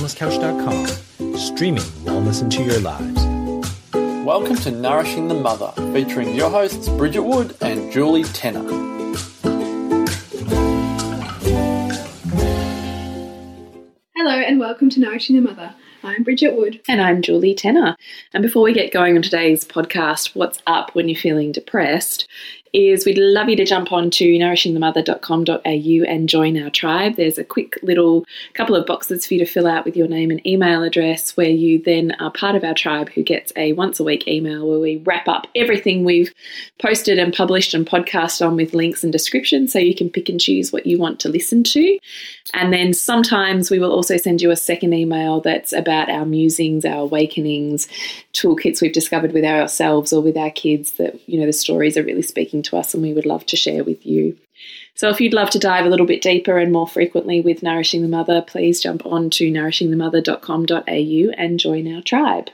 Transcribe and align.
wellnesscouch.com, 0.00 1.36
streaming 1.36 1.82
wellness 2.04 2.40
into 2.40 2.62
your 2.62 2.80
lives. 2.80 3.22
Welcome 4.24 4.56
to 4.56 4.70
Nourishing 4.70 5.28
the 5.28 5.34
Mother, 5.34 5.72
featuring 5.92 6.34
your 6.34 6.48
hosts 6.48 6.88
Bridget 6.88 7.22
Wood 7.22 7.54
and 7.60 7.92
Julie 7.92 8.24
Tenner. 8.24 8.62
Hello 14.16 14.38
and 14.38 14.58
welcome 14.58 14.88
to 14.88 15.00
Nourishing 15.00 15.36
the 15.36 15.42
Mother. 15.42 15.74
I'm 16.02 16.22
Bridget 16.22 16.56
Wood. 16.56 16.80
And 16.88 17.02
I'm 17.02 17.20
Julie 17.20 17.54
Tenner. 17.54 17.94
And 18.32 18.42
before 18.42 18.62
we 18.62 18.72
get 18.72 18.92
going 18.92 19.16
on 19.16 19.22
today's 19.22 19.66
podcast, 19.66 20.34
What's 20.34 20.62
Up 20.66 20.94
When 20.94 21.10
You're 21.10 21.20
Feeling 21.20 21.52
Depressed, 21.52 22.26
is 22.72 23.04
we'd 23.04 23.18
love 23.18 23.48
you 23.48 23.56
to 23.56 23.64
jump 23.64 23.92
on 23.92 24.10
to 24.10 24.24
nourishingthemother.com.au 24.24 26.04
and 26.04 26.28
join 26.28 26.62
our 26.62 26.70
tribe. 26.70 27.16
There's 27.16 27.38
a 27.38 27.44
quick 27.44 27.78
little 27.82 28.24
couple 28.54 28.76
of 28.76 28.86
boxes 28.86 29.26
for 29.26 29.34
you 29.34 29.40
to 29.40 29.50
fill 29.50 29.66
out 29.66 29.84
with 29.84 29.96
your 29.96 30.08
name 30.08 30.30
and 30.30 30.46
email 30.46 30.82
address, 30.82 31.36
where 31.36 31.48
you 31.48 31.82
then 31.82 32.12
are 32.20 32.30
part 32.30 32.54
of 32.54 32.64
our 32.64 32.74
tribe 32.74 33.08
who 33.10 33.22
gets 33.22 33.52
a 33.56 33.72
once 33.72 33.98
a 33.98 34.04
week 34.04 34.28
email 34.28 34.68
where 34.68 34.78
we 34.78 34.98
wrap 34.98 35.26
up 35.26 35.46
everything 35.54 36.04
we've 36.04 36.32
posted 36.80 37.18
and 37.18 37.34
published 37.34 37.74
and 37.74 37.86
podcast 37.86 38.44
on 38.44 38.56
with 38.56 38.74
links 38.74 39.02
and 39.02 39.12
descriptions 39.12 39.72
so 39.72 39.78
you 39.78 39.94
can 39.94 40.08
pick 40.08 40.28
and 40.28 40.40
choose 40.40 40.72
what 40.72 40.86
you 40.86 40.98
want 40.98 41.20
to 41.20 41.28
listen 41.28 41.64
to. 41.64 41.98
And 42.52 42.72
then 42.72 42.92
sometimes 42.92 43.70
we 43.70 43.78
will 43.78 43.92
also 43.92 44.16
send 44.16 44.42
you 44.42 44.50
a 44.50 44.56
second 44.56 44.92
email 44.92 45.40
that's 45.40 45.72
about 45.72 46.08
our 46.08 46.24
musings, 46.24 46.84
our 46.84 47.02
awakenings, 47.02 47.86
toolkits 48.32 48.80
we've 48.80 48.92
discovered 48.92 49.32
with 49.32 49.44
ourselves 49.44 50.12
or 50.12 50.20
with 50.20 50.36
our 50.36 50.50
kids 50.50 50.92
that, 50.92 51.18
you 51.28 51.38
know, 51.38 51.46
the 51.46 51.52
stories 51.52 51.96
are 51.96 52.02
really 52.02 52.22
speaking 52.22 52.59
to 52.64 52.76
us 52.76 52.94
and 52.94 53.02
we 53.02 53.12
would 53.12 53.26
love 53.26 53.46
to 53.46 53.56
share 53.56 53.84
with 53.84 54.04
you. 54.06 54.36
So, 54.94 55.08
if 55.08 55.20
you'd 55.20 55.32
love 55.34 55.50
to 55.50 55.58
dive 55.58 55.86
a 55.86 55.88
little 55.88 56.06
bit 56.06 56.20
deeper 56.22 56.58
and 56.58 56.72
more 56.72 56.86
frequently 56.86 57.40
with 57.40 57.62
Nourishing 57.62 58.02
the 58.02 58.08
Mother, 58.08 58.42
please 58.42 58.80
jump 58.80 59.06
on 59.06 59.30
to 59.30 59.50
nourishingthemother.com.au 59.50 61.32
and 61.38 61.58
join 61.60 61.94
our 61.94 62.02
tribe. 62.02 62.50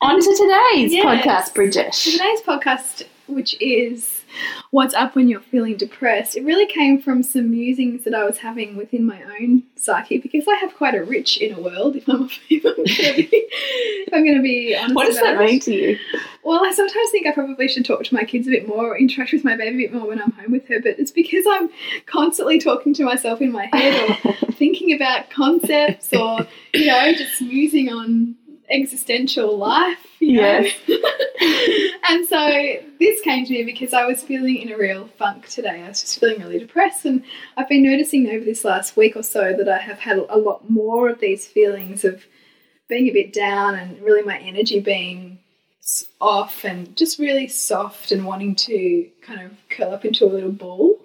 On 0.00 0.20
to 0.20 0.22
today's 0.36 0.92
Yes. 0.92 1.04
podcast, 1.24 1.54
Bridget. 1.54 1.92
Today's 1.92 2.40
podcast, 2.42 3.04
which 3.26 3.60
is 3.60 4.23
What's 4.70 4.94
Up 4.94 5.14
When 5.14 5.28
You're 5.28 5.40
Feeling 5.40 5.76
Depressed, 5.76 6.36
it 6.36 6.44
really 6.44 6.66
came 6.66 7.00
from 7.00 7.22
some 7.22 7.50
musings 7.50 8.04
that 8.04 8.14
I 8.14 8.24
was 8.24 8.38
having 8.38 8.76
within 8.76 9.06
my 9.06 9.22
own 9.22 9.62
psyche 9.76 10.18
because 10.18 10.46
I 10.48 10.56
have 10.56 10.74
quite 10.74 10.94
a 10.94 11.04
rich 11.04 11.40
inner 11.40 11.60
world, 11.60 11.96
if 11.96 12.08
I'm, 12.08 12.28
if 12.50 12.64
I'm 12.64 12.74
going 12.74 12.86
to 12.86 13.14
be, 13.14 13.28
if 13.32 14.14
I'm 14.14 14.24
going 14.24 14.36
to 14.36 14.42
be 14.42 14.76
honest. 14.76 14.94
What 14.94 15.06
does 15.06 15.20
that 15.20 15.40
it. 15.40 15.44
mean 15.44 15.60
to 15.60 15.72
you? 15.74 15.98
Well, 16.42 16.64
I 16.64 16.72
sometimes 16.72 17.10
think 17.10 17.26
I 17.26 17.32
probably 17.32 17.68
should 17.68 17.84
talk 17.84 18.04
to 18.04 18.14
my 18.14 18.24
kids 18.24 18.46
a 18.46 18.50
bit 18.50 18.68
more, 18.68 18.92
or 18.92 18.98
interact 18.98 19.32
with 19.32 19.44
my 19.44 19.56
baby 19.56 19.84
a 19.84 19.88
bit 19.88 19.94
more 19.94 20.08
when 20.08 20.20
I'm 20.20 20.32
home 20.32 20.52
with 20.52 20.66
her, 20.68 20.80
but 20.80 20.98
it's 20.98 21.10
because 21.10 21.44
I'm 21.48 21.70
constantly 22.06 22.58
talking 22.58 22.94
to 22.94 23.04
myself 23.04 23.40
in 23.40 23.52
my 23.52 23.68
head 23.72 24.20
or 24.24 24.32
thinking 24.52 24.92
about 24.94 25.30
concepts 25.30 26.12
or, 26.12 26.46
you 26.74 26.86
know, 26.86 27.12
just 27.12 27.40
musing 27.40 27.90
on 27.90 28.36
existential 28.70 29.56
life. 29.56 29.98
You 30.20 30.40
know? 30.40 30.64
and 32.08 32.26
so 32.26 32.76
this 32.98 33.20
came 33.20 33.44
to 33.44 33.52
me 33.52 33.64
because 33.64 33.92
I 33.92 34.06
was 34.06 34.22
feeling 34.22 34.56
in 34.56 34.72
a 34.72 34.78
real 34.78 35.08
funk 35.18 35.48
today. 35.48 35.82
I 35.82 35.88
was 35.88 36.00
just 36.00 36.18
feeling 36.18 36.40
really 36.40 36.58
depressed, 36.58 37.04
and 37.04 37.24
I've 37.56 37.68
been 37.68 37.82
noticing 37.82 38.28
over 38.30 38.44
this 38.44 38.64
last 38.64 38.96
week 38.96 39.16
or 39.16 39.22
so 39.22 39.54
that 39.56 39.68
I 39.68 39.78
have 39.78 39.98
had 39.98 40.18
a 40.18 40.38
lot 40.38 40.70
more 40.70 41.08
of 41.08 41.20
these 41.20 41.46
feelings 41.46 42.04
of 42.04 42.24
being 42.88 43.08
a 43.08 43.12
bit 43.12 43.32
down 43.32 43.74
and 43.74 44.00
really 44.02 44.22
my 44.22 44.38
energy 44.38 44.80
being 44.80 45.38
off 46.20 46.64
and 46.64 46.96
just 46.96 47.18
really 47.18 47.46
soft 47.46 48.10
and 48.10 48.24
wanting 48.24 48.54
to 48.54 49.08
kind 49.22 49.42
of 49.42 49.52
curl 49.68 49.92
up 49.92 50.04
into 50.04 50.24
a 50.24 50.26
little 50.26 50.52
ball, 50.52 50.98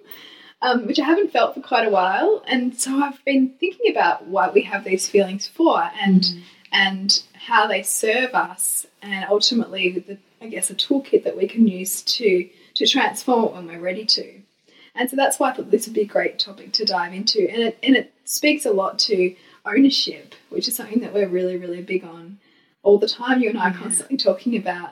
um, 0.62 0.86
which 0.86 0.98
I 0.98 1.04
haven't 1.04 1.32
felt 1.32 1.54
for 1.54 1.60
quite 1.60 1.86
a 1.86 1.90
while. 1.90 2.42
And 2.46 2.78
so 2.78 3.02
I've 3.02 3.22
been 3.24 3.54
thinking 3.60 3.90
about 3.90 4.26
what 4.26 4.54
we 4.54 4.62
have 4.62 4.84
these 4.84 5.08
feelings 5.08 5.46
for 5.46 5.90
and 6.00 6.24
and 6.72 7.22
how 7.46 7.66
they 7.66 7.82
serve 7.82 8.34
us, 8.34 8.86
and 9.02 9.24
ultimately, 9.28 9.98
the, 10.06 10.18
I 10.40 10.48
guess, 10.48 10.70
a 10.70 10.74
toolkit 10.74 11.24
that 11.24 11.36
we 11.36 11.48
can 11.48 11.66
use 11.66 12.02
to 12.02 12.48
to 12.74 12.86
transform 12.86 13.44
it 13.44 13.52
when 13.54 13.66
we're 13.66 13.80
ready 13.80 14.04
to. 14.04 14.40
And 14.94 15.08
so 15.08 15.16
that's 15.16 15.38
why 15.38 15.50
I 15.50 15.54
thought 15.54 15.70
this 15.70 15.86
would 15.86 15.94
be 15.94 16.02
a 16.02 16.06
great 16.06 16.38
topic 16.38 16.72
to 16.74 16.84
dive 16.84 17.12
into. 17.12 17.48
And 17.50 17.62
it, 17.62 17.78
and 17.82 17.96
it 17.96 18.12
speaks 18.24 18.64
a 18.64 18.72
lot 18.72 18.98
to 19.00 19.34
ownership, 19.64 20.34
which 20.48 20.68
is 20.68 20.76
something 20.76 21.00
that 21.00 21.12
we're 21.14 21.28
really, 21.28 21.56
really 21.56 21.82
big 21.82 22.04
on 22.04 22.38
all 22.82 22.98
the 22.98 23.08
time. 23.08 23.40
You 23.40 23.50
and 23.50 23.58
I 23.58 23.70
are 23.70 23.74
constantly 23.74 24.16
talking 24.16 24.56
about 24.56 24.90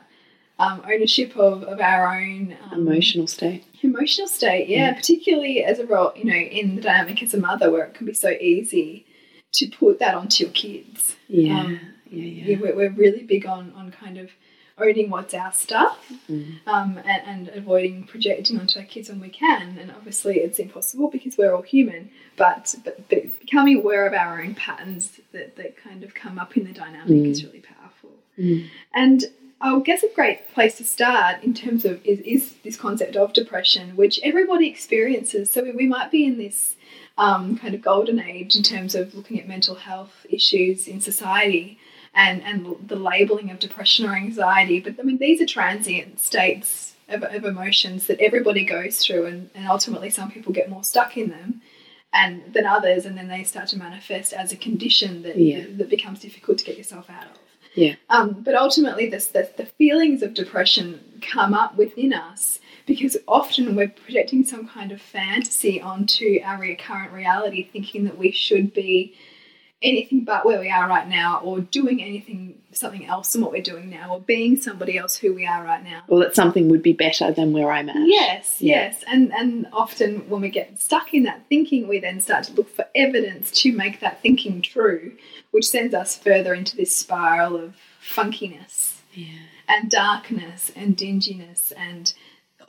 um, 0.58 0.82
ownership 0.86 1.36
of, 1.36 1.62
of 1.64 1.80
our 1.80 2.16
own 2.16 2.56
um, 2.70 2.86
Emotional 2.86 3.26
state. 3.26 3.64
emotional 3.82 4.28
state. 4.28 4.68
Yeah, 4.68 4.92
particularly 4.94 5.64
as 5.64 5.78
a 5.78 5.86
role, 5.86 6.12
you 6.16 6.24
know, 6.24 6.34
in 6.36 6.76
the 6.76 6.82
dynamic 6.82 7.22
as 7.22 7.34
a 7.34 7.38
mother, 7.38 7.70
where 7.70 7.84
it 7.84 7.94
can 7.94 8.06
be 8.06 8.14
so 8.14 8.30
easy 8.30 9.06
to 9.52 9.66
put 9.68 9.98
that 9.98 10.14
onto 10.14 10.44
your 10.44 10.52
kids. 10.52 11.16
Yeah. 11.28 11.60
Um, 11.60 11.80
yeah, 12.10 12.24
yeah. 12.24 12.44
yeah, 12.46 12.58
we're, 12.60 12.74
we're 12.74 12.90
really 12.90 13.22
big 13.22 13.46
on, 13.46 13.72
on 13.76 13.90
kind 13.90 14.18
of 14.18 14.30
owning 14.78 15.10
what's 15.10 15.34
our 15.34 15.52
stuff 15.52 15.98
Mm. 16.30 16.58
um, 16.66 16.98
and, 16.98 17.48
and 17.48 17.48
avoiding 17.48 18.04
projecting 18.04 18.60
onto 18.60 18.78
our 18.78 18.84
kids 18.84 19.08
when 19.08 19.20
we 19.20 19.28
can. 19.28 19.78
And 19.78 19.90
obviously, 19.90 20.36
it's 20.36 20.58
impossible 20.58 21.08
because 21.10 21.36
we're 21.38 21.54
all 21.54 21.62
human, 21.62 22.10
but, 22.36 22.74
but, 22.84 23.08
but 23.08 23.40
becoming 23.40 23.78
aware 23.78 24.06
of 24.06 24.12
our 24.12 24.40
own 24.42 24.54
patterns 24.54 25.20
that, 25.32 25.56
that 25.56 25.76
kind 25.76 26.04
of 26.04 26.14
come 26.14 26.38
up 26.38 26.56
in 26.56 26.64
the 26.64 26.72
dynamic 26.72 27.26
is 27.26 27.44
really 27.44 27.60
powerful. 27.60 28.10
Mm. 28.38 28.68
And 28.94 29.24
I 29.60 29.78
guess 29.80 30.02
a 30.02 30.08
great 30.14 30.52
place 30.52 30.76
to 30.76 30.84
start 30.84 31.42
in 31.42 31.54
terms 31.54 31.84
of 31.84 32.04
is, 32.04 32.20
is 32.20 32.54
this 32.62 32.76
concept 32.76 33.16
of 33.16 33.32
depression, 33.32 33.96
which 33.96 34.20
everybody 34.22 34.68
experiences. 34.68 35.50
So 35.50 35.62
we, 35.62 35.72
we 35.72 35.86
might 35.88 36.10
be 36.10 36.24
in 36.24 36.38
this 36.38 36.76
um, 37.18 37.58
kind 37.58 37.74
of 37.74 37.82
golden 37.82 38.18
age 38.20 38.56
in 38.56 38.62
terms 38.62 38.94
of 38.94 39.14
looking 39.14 39.38
at 39.38 39.46
mental 39.46 39.74
health 39.74 40.24
issues 40.30 40.88
in 40.88 41.00
society 41.00 41.78
and, 42.14 42.42
and 42.42 42.76
the 42.88 42.96
labeling 42.96 43.50
of 43.50 43.58
depression 43.58 44.06
or 44.06 44.14
anxiety. 44.14 44.80
But 44.80 44.94
I 44.98 45.02
mean, 45.02 45.18
these 45.18 45.40
are 45.42 45.46
transient 45.46 46.20
states 46.20 46.94
of, 47.08 47.22
of 47.22 47.44
emotions 47.44 48.06
that 48.06 48.20
everybody 48.20 48.64
goes 48.64 48.98
through, 48.98 49.26
and, 49.26 49.50
and 49.54 49.66
ultimately, 49.68 50.10
some 50.10 50.30
people 50.30 50.52
get 50.52 50.70
more 50.70 50.84
stuck 50.84 51.16
in 51.16 51.28
them. 51.30 51.60
And 52.10 52.54
than 52.54 52.64
others, 52.64 53.04
and 53.04 53.18
then 53.18 53.28
they 53.28 53.44
start 53.44 53.68
to 53.68 53.76
manifest 53.76 54.32
as 54.32 54.50
a 54.50 54.56
condition 54.56 55.22
that, 55.24 55.36
Yeah. 55.36 55.60
that, 55.60 55.76
that 55.78 55.90
becomes 55.90 56.20
difficult 56.20 56.56
to 56.56 56.64
get 56.64 56.78
yourself 56.78 57.10
out 57.10 57.24
of. 57.24 57.38
Yeah. 57.74 57.96
Um, 58.08 58.40
but 58.42 58.54
ultimately, 58.54 59.10
this, 59.10 59.26
the, 59.26 59.50
the 59.58 59.66
feelings 59.66 60.22
of 60.22 60.32
depression 60.32 61.04
come 61.20 61.54
up 61.54 61.76
within 61.76 62.12
us 62.12 62.58
because 62.86 63.16
often 63.26 63.76
we're 63.76 63.88
projecting 63.88 64.44
some 64.44 64.66
kind 64.66 64.92
of 64.92 65.00
fantasy 65.00 65.80
onto 65.80 66.40
our 66.44 66.58
re- 66.60 66.74
current 66.76 67.12
reality, 67.12 67.68
thinking 67.70 68.04
that 68.04 68.16
we 68.18 68.30
should 68.32 68.72
be 68.72 69.14
anything 69.80 70.24
but 70.24 70.44
where 70.44 70.58
we 70.58 70.68
are 70.70 70.88
right 70.88 71.06
now, 71.06 71.38
or 71.44 71.60
doing 71.60 72.02
anything, 72.02 72.60
something 72.72 73.06
else 73.06 73.32
than 73.32 73.42
what 73.42 73.52
we're 73.52 73.62
doing 73.62 73.88
now, 73.88 74.12
or 74.12 74.20
being 74.20 74.56
somebody 74.56 74.98
else 74.98 75.16
who 75.16 75.32
we 75.32 75.46
are 75.46 75.62
right 75.62 75.84
now. 75.84 76.02
Well, 76.08 76.18
that 76.20 76.34
something 76.34 76.68
would 76.68 76.82
be 76.82 76.92
better 76.94 77.30
than 77.30 77.52
where 77.52 77.70
I'm 77.70 77.88
at. 77.88 77.96
Yes, 78.08 78.56
Yeah. 78.60 78.76
yes. 78.86 79.04
And 79.06 79.32
and 79.32 79.68
often 79.72 80.28
when 80.28 80.40
we 80.40 80.48
get 80.48 80.80
stuck 80.80 81.14
in 81.14 81.22
that 81.24 81.44
thinking, 81.48 81.86
we 81.86 82.00
then 82.00 82.20
start 82.20 82.44
to 82.44 82.54
look 82.54 82.74
for 82.74 82.86
evidence 82.96 83.52
to 83.62 83.70
make 83.70 84.00
that 84.00 84.20
thinking 84.20 84.62
true, 84.62 85.12
which 85.52 85.68
sends 85.68 85.94
us 85.94 86.16
further 86.16 86.54
into 86.54 86.76
this 86.76 86.96
spiral 86.96 87.54
of 87.56 87.76
funkiness 88.02 88.97
Yeah. 89.18 89.38
and 89.68 89.90
darkness 89.90 90.70
and 90.76 90.96
dinginess 90.96 91.72
and 91.76 92.12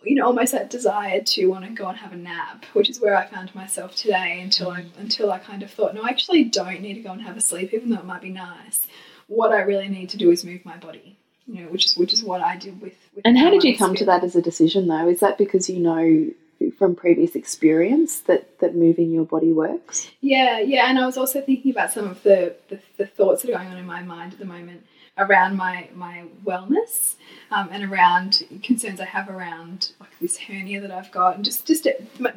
you 0.03 0.15
know 0.15 0.25
almost 0.25 0.53
that 0.53 0.69
desire 0.69 1.21
to 1.21 1.47
want 1.47 1.65
to 1.65 1.71
go 1.71 1.87
and 1.87 1.97
have 1.97 2.13
a 2.13 2.17
nap 2.17 2.65
which 2.73 2.89
is 2.89 2.99
where 2.99 3.15
i 3.15 3.25
found 3.27 3.53
myself 3.53 3.95
today 3.95 4.39
until 4.41 4.69
i 4.71 4.81
mm. 4.81 4.97
until 4.97 5.31
i 5.31 5.37
kind 5.37 5.61
of 5.61 5.69
thought 5.69 5.93
no 5.93 6.01
i 6.01 6.09
actually 6.09 6.43
don't 6.43 6.81
need 6.81 6.95
to 6.95 7.01
go 7.01 7.11
and 7.11 7.21
have 7.21 7.37
a 7.37 7.41
sleep 7.41 7.73
even 7.73 7.89
though 7.89 7.99
it 7.99 8.05
might 8.05 8.21
be 8.21 8.29
nice 8.29 8.87
what 9.27 9.51
i 9.51 9.59
really 9.59 9.89
need 9.89 10.09
to 10.09 10.17
do 10.17 10.31
is 10.31 10.43
move 10.45 10.63
my 10.63 10.77
body 10.77 11.17
you 11.45 11.61
know 11.61 11.69
which 11.69 11.85
is 11.85 11.97
which 11.97 12.13
is 12.13 12.23
what 12.23 12.41
i 12.41 12.55
did 12.55 12.79
with, 12.81 12.93
with 13.13 13.25
And 13.25 13.37
how 13.37 13.49
did 13.49 13.63
you 13.63 13.77
come 13.77 13.95
to 13.95 14.05
that 14.05 14.23
as 14.23 14.35
a 14.35 14.41
decision, 14.41 14.87
though? 14.87 15.07
Is 15.07 15.19
that 15.19 15.37
because 15.37 15.69
you 15.69 15.79
know 15.79 16.31
from 16.77 16.95
previous 16.95 17.35
experience 17.35 18.19
that, 18.21 18.59
that 18.59 18.75
moving 18.75 19.11
your 19.11 19.25
body 19.25 19.51
works? 19.51 20.09
Yeah, 20.21 20.59
yeah, 20.59 20.89
and 20.89 20.99
I 20.99 21.05
was 21.05 21.17
also 21.17 21.41
thinking 21.41 21.71
about 21.71 21.91
some 21.91 22.07
of 22.07 22.21
the, 22.23 22.55
the, 22.67 22.79
the 22.97 23.05
thoughts 23.05 23.41
that 23.41 23.51
are 23.51 23.57
going 23.57 23.69
on 23.69 23.77
in 23.77 23.85
my 23.85 24.01
mind 24.01 24.33
at 24.33 24.39
the 24.39 24.45
moment 24.45 24.85
around 25.19 25.57
my 25.57 25.89
my 25.95 26.23
wellness 26.45 27.15
um, 27.51 27.69
and 27.71 27.83
around 27.91 28.43
concerns 28.63 28.99
I 28.99 29.05
have 29.05 29.29
around 29.29 29.91
like 29.99 30.09
this 30.21 30.37
hernia 30.37 30.79
that 30.81 30.91
I've 30.91 31.11
got, 31.11 31.35
and 31.35 31.43
just 31.45 31.65
just 31.67 31.87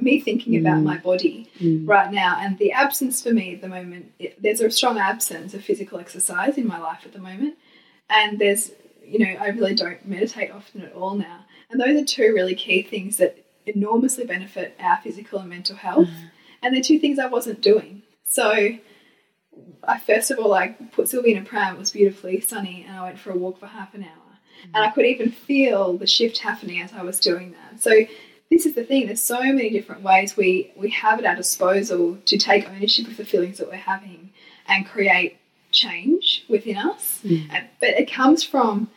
me 0.00 0.20
thinking 0.20 0.56
about 0.56 0.79
Mm. 0.81 0.84
my 0.84 0.99
body 0.99 1.49
Mm. 1.61 1.88
right 1.88 2.11
now 2.12 2.37
and 2.40 2.58
the 2.58 2.73
absence 2.73 3.23
for 3.23 3.32
me 3.32 3.55
at 3.55 3.61
the 3.61 3.69
moment. 3.69 4.12
It, 4.19 4.40
there's 4.43 4.61
a 4.61 4.70
strong 4.70 4.99
absence 4.99 5.55
of 5.55 5.62
physical 5.64 5.99
exercise 5.99 6.58
in 6.58 6.67
my 6.67 6.79
life 6.79 7.02
at 7.05 7.12
the 7.12 7.19
moment, 7.20 7.55
and 8.11 8.38
there's 8.38 8.73
you 9.05 9.19
know 9.20 9.32
I 9.40 9.49
really 9.49 9.75
don't 9.75 10.06
meditate 10.06 10.50
often 10.50 10.82
at 10.82 10.93
all 10.94 11.14
now, 11.14 11.40
and 11.70 11.81
those 11.81 12.00
are 12.00 12.05
two 12.05 12.32
really 12.34 12.55
key 12.55 12.82
things 12.82 13.17
that 13.19 13.38
enormously 13.67 14.25
benefit 14.25 14.76
our 14.81 14.99
physical 15.05 15.38
and 15.40 15.49
mental 15.49 15.76
health, 15.76 16.08
and 16.62 16.75
they're 16.75 16.82
two 16.82 16.99
things 16.99 17.19
I 17.19 17.26
wasn't 17.26 17.61
doing. 17.61 18.02
So 18.25 18.46
I 19.84 19.99
first 19.99 20.31
of 20.31 20.38
all 20.38 20.52
I 20.54 20.69
put 20.69 21.08
Sylvie 21.08 21.32
in 21.32 21.43
a 21.43 21.44
pram. 21.44 21.75
It 21.75 21.78
was 21.78 21.90
beautifully 21.90 22.40
sunny, 22.40 22.84
and 22.87 22.96
I 22.96 23.02
went 23.04 23.19
for 23.19 23.31
a 23.32 23.37
walk 23.37 23.58
for 23.58 23.66
half 23.66 23.94
an 23.94 24.04
hour, 24.04 24.38
and 24.75 24.84
I 24.84 24.90
could 24.90 25.06
even 25.06 25.31
feel 25.31 25.96
the 25.99 26.06
shift 26.06 26.38
happening 26.38 26.81
as 26.81 26.93
I 26.93 27.02
was 27.02 27.19
doing 27.20 27.52
that. 27.52 27.82
So 27.82 27.90
this 28.50 28.66
is 28.66 28.75
the 28.75 28.84
thing. 28.84 29.06
There's 29.06 29.22
so 29.22 29.40
many 29.43 29.70
different 29.70 30.02
ways 30.02 30.37
we 30.37 30.72
we 30.76 30.90
have 30.90 31.19
at 31.19 31.26
our 31.26 31.37
disposal 31.37 32.19
to 32.25 32.38
take 32.38 32.69
ownership 32.69 33.06
of 33.08 33.16
the 33.16 33.25
feelings 33.25 33.58
that 33.58 33.69
we're 33.69 33.76
having 33.76 34.31
and 34.69 34.87
create 34.87 35.38
change 35.70 36.44
within 36.48 36.76
us. 36.76 37.20
Uh, 37.25 37.60
But 37.81 37.90
it 37.90 38.10
comes 38.10 38.44
from 38.44 38.90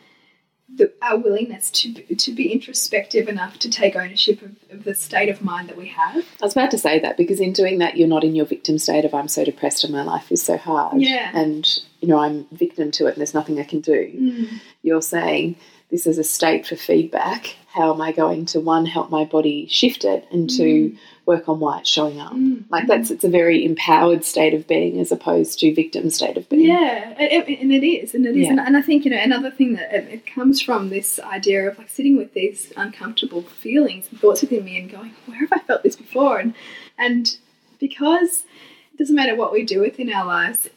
the, 0.68 0.92
our 1.00 1.16
willingness 1.16 1.70
to 1.70 1.92
to 2.14 2.32
be 2.32 2.52
introspective 2.52 3.28
enough 3.28 3.58
to 3.60 3.70
take 3.70 3.94
ownership 3.94 4.42
of, 4.42 4.56
of 4.70 4.84
the 4.84 4.94
state 4.94 5.28
of 5.28 5.42
mind 5.42 5.68
that 5.68 5.76
we 5.76 5.88
have. 5.88 6.16
I 6.16 6.44
was 6.44 6.52
about 6.52 6.70
to 6.72 6.78
say 6.78 6.98
that 6.98 7.16
because 7.16 7.40
in 7.40 7.52
doing 7.52 7.78
that, 7.78 7.96
you're 7.96 8.08
not 8.08 8.24
in 8.24 8.34
your 8.34 8.46
victim 8.46 8.78
state 8.78 9.04
of 9.04 9.14
I'm 9.14 9.28
so 9.28 9.44
depressed 9.44 9.84
and 9.84 9.92
my 9.92 10.02
life 10.02 10.32
is 10.32 10.42
so 10.42 10.56
hard. 10.56 11.00
Yeah. 11.00 11.30
And, 11.34 11.66
you 12.00 12.08
know, 12.08 12.18
I'm 12.18 12.46
victim 12.50 12.90
to 12.92 13.06
it 13.06 13.10
and 13.10 13.18
there's 13.18 13.34
nothing 13.34 13.60
I 13.60 13.64
can 13.64 13.80
do. 13.80 14.12
Mm. 14.12 14.60
You're 14.82 15.02
saying 15.02 15.56
this 15.90 16.06
is 16.06 16.18
a 16.18 16.24
state 16.24 16.66
for 16.66 16.76
feedback. 16.76 17.56
How 17.68 17.92
am 17.92 18.00
I 18.00 18.10
going 18.12 18.46
to, 18.46 18.60
one, 18.60 18.86
help 18.86 19.10
my 19.10 19.24
body 19.24 19.66
shift 19.68 20.04
it 20.04 20.26
and 20.32 20.48
two, 20.48 20.90
mm. 20.90 20.98
work 21.26 21.48
on 21.48 21.60
why 21.60 21.80
it's 21.80 21.90
showing 21.90 22.18
up? 22.18 22.32
Mm. 22.32 22.64
Like 22.70 22.86
that's, 22.86 23.10
it's 23.10 23.22
a 23.22 23.28
very 23.28 23.64
empowered 23.64 24.24
state 24.24 24.54
of 24.54 24.66
being 24.66 24.98
as 24.98 25.12
opposed 25.12 25.60
to 25.60 25.74
victim 25.74 26.08
state 26.10 26.36
of 26.36 26.48
being. 26.48 26.66
Yeah, 26.66 27.14
and 27.18 27.72
it, 27.72 27.84
is, 27.84 28.14
and 28.14 28.26
it 28.26 28.34
is, 28.34 28.44
Yeah. 28.44 28.50
and, 28.50 28.60
and 28.60 28.76
I 28.76 28.82
think 28.82 29.04
you 29.04 29.10
know 29.10 29.18
another 29.18 29.50
thing 29.50 29.74
that 29.74 29.94
it, 29.94 30.08
it 30.08 30.26
comes 30.26 30.60
from 30.60 30.88
this 30.88 31.20
idea 31.20 31.68
of 31.68 31.78
like 31.78 31.90
sitting 31.90 32.16
with 32.16 32.32
these 32.32 32.72
uncomfortable 32.76 33.42
feelings 33.42 34.08
and 34.10 34.18
thoughts 34.18 34.40
within 34.40 34.64
me 34.64 34.78
and 34.78 34.90
going, 34.90 35.14
where 35.26 35.38
have 35.40 35.52
I 35.52 35.58
felt 35.58 35.82
this 35.82 35.96
before? 35.96 36.38
And 36.38 36.54
and 36.98 37.36
because 37.78 38.44
it 38.92 38.98
doesn't 38.98 39.14
matter 39.14 39.36
what 39.36 39.52
we 39.52 39.64
do 39.64 39.80
within 39.80 40.10
our 40.10 40.24
lives, 40.24 40.70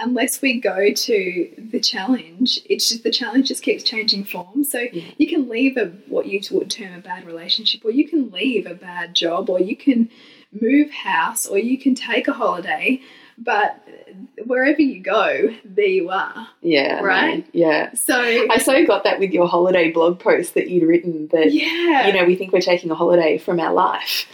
unless 0.00 0.42
we 0.42 0.60
go 0.60 0.92
to 0.92 1.50
the 1.70 1.80
challenge, 1.80 2.60
it's 2.68 2.88
just 2.88 3.02
the 3.02 3.10
challenge 3.10 3.48
just 3.48 3.62
keeps 3.62 3.84
changing 3.84 4.24
form. 4.24 4.64
So 4.64 4.86
you 5.18 5.28
can 5.28 5.48
leave 5.48 5.76
a 5.76 5.86
what 6.08 6.26
you 6.26 6.40
would 6.50 6.70
term 6.70 6.94
a 6.94 7.00
bad 7.00 7.26
relationship, 7.26 7.84
or 7.84 7.90
you 7.90 8.08
can 8.08 8.30
leave 8.30 8.66
a 8.66 8.74
bad 8.74 9.14
job, 9.14 9.50
or 9.50 9.60
you 9.60 9.76
can 9.76 10.10
move 10.60 10.90
house, 10.90 11.46
or 11.46 11.58
you 11.58 11.78
can 11.78 11.94
take 11.94 12.26
a 12.26 12.32
holiday, 12.32 13.00
but 13.38 13.80
wherever 14.44 14.82
you 14.82 15.00
go, 15.00 15.54
there 15.64 15.86
you 15.86 16.10
are. 16.10 16.48
Yeah. 16.60 17.00
Right? 17.00 17.46
Yeah. 17.52 17.94
So 17.94 18.14
I 18.16 18.58
so 18.58 18.84
got 18.84 19.04
that 19.04 19.20
with 19.20 19.30
your 19.30 19.46
holiday 19.46 19.92
blog 19.92 20.18
post 20.18 20.54
that 20.54 20.68
you'd 20.68 20.86
written 20.86 21.28
that, 21.28 21.52
yeah, 21.52 22.06
you 22.06 22.12
know, 22.12 22.24
we 22.24 22.34
think 22.34 22.52
we're 22.52 22.60
taking 22.60 22.90
a 22.90 22.94
holiday 22.94 23.38
from 23.38 23.60
our 23.60 23.72
life, 23.72 24.26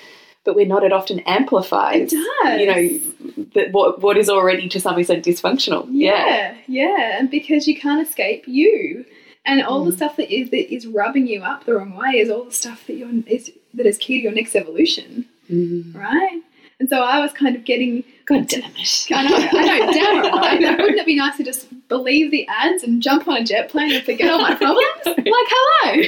but 0.46 0.56
we're 0.56 0.64
not. 0.66 0.82
It 0.84 0.92
often 0.92 1.18
amplifies, 1.20 2.10
it 2.12 2.16
does. 2.42 2.60
you 2.60 2.66
know, 2.66 3.44
that 3.54 3.72
what, 3.72 4.00
what 4.00 4.16
is 4.16 4.30
already 4.30 4.68
to 4.70 4.80
some 4.80 4.98
extent 4.98 5.24
dysfunctional. 5.26 5.86
Yeah, 5.90 6.54
yeah, 6.66 7.18
and 7.18 7.30
because 7.30 7.68
you 7.68 7.78
can't 7.78 8.06
escape 8.06 8.44
you, 8.48 9.04
and 9.44 9.62
all 9.62 9.82
Mm. 9.84 9.90
the 9.90 9.96
stuff 9.96 10.16
that 10.16 10.32
is 10.34 10.48
that 10.50 10.72
is 10.72 10.86
rubbing 10.86 11.26
you 11.26 11.42
up 11.42 11.64
the 11.66 11.74
wrong 11.74 11.94
way 11.94 12.12
is 12.20 12.30
all 12.30 12.44
the 12.44 12.52
stuff 12.52 12.86
that 12.86 12.94
you're 12.94 13.10
is 13.26 13.52
that 13.74 13.84
is 13.84 13.98
key 13.98 14.16
to 14.18 14.22
your 14.22 14.32
next 14.32 14.56
evolution, 14.56 15.26
Mm. 15.52 15.94
right? 15.94 16.40
And 16.78 16.88
so 16.90 17.00
I 17.02 17.20
was 17.20 17.32
kind 17.32 17.56
of 17.56 17.64
getting. 17.64 18.04
God 18.26 18.48
damn 18.48 18.70
it. 18.76 19.06
I 19.12 19.22
know, 19.28 19.36
I 19.36 19.78
know, 19.78 19.92
damn 19.92 20.24
it, 20.24 20.32
right? 20.32 20.60
Wouldn't 20.80 20.98
it 20.98 21.06
be 21.06 21.14
nice 21.16 21.36
to 21.36 21.44
just 21.44 21.68
believe 21.88 22.30
the 22.32 22.46
ads 22.48 22.82
and 22.82 23.00
jump 23.02 23.28
on 23.28 23.36
a 23.36 23.44
jet 23.44 23.68
plane 23.70 23.92
and 23.92 24.04
forget 24.04 24.28
all 24.30 24.40
my 24.42 24.54
problems? 24.56 24.82
like, 25.06 25.26
hello. 25.26 26.02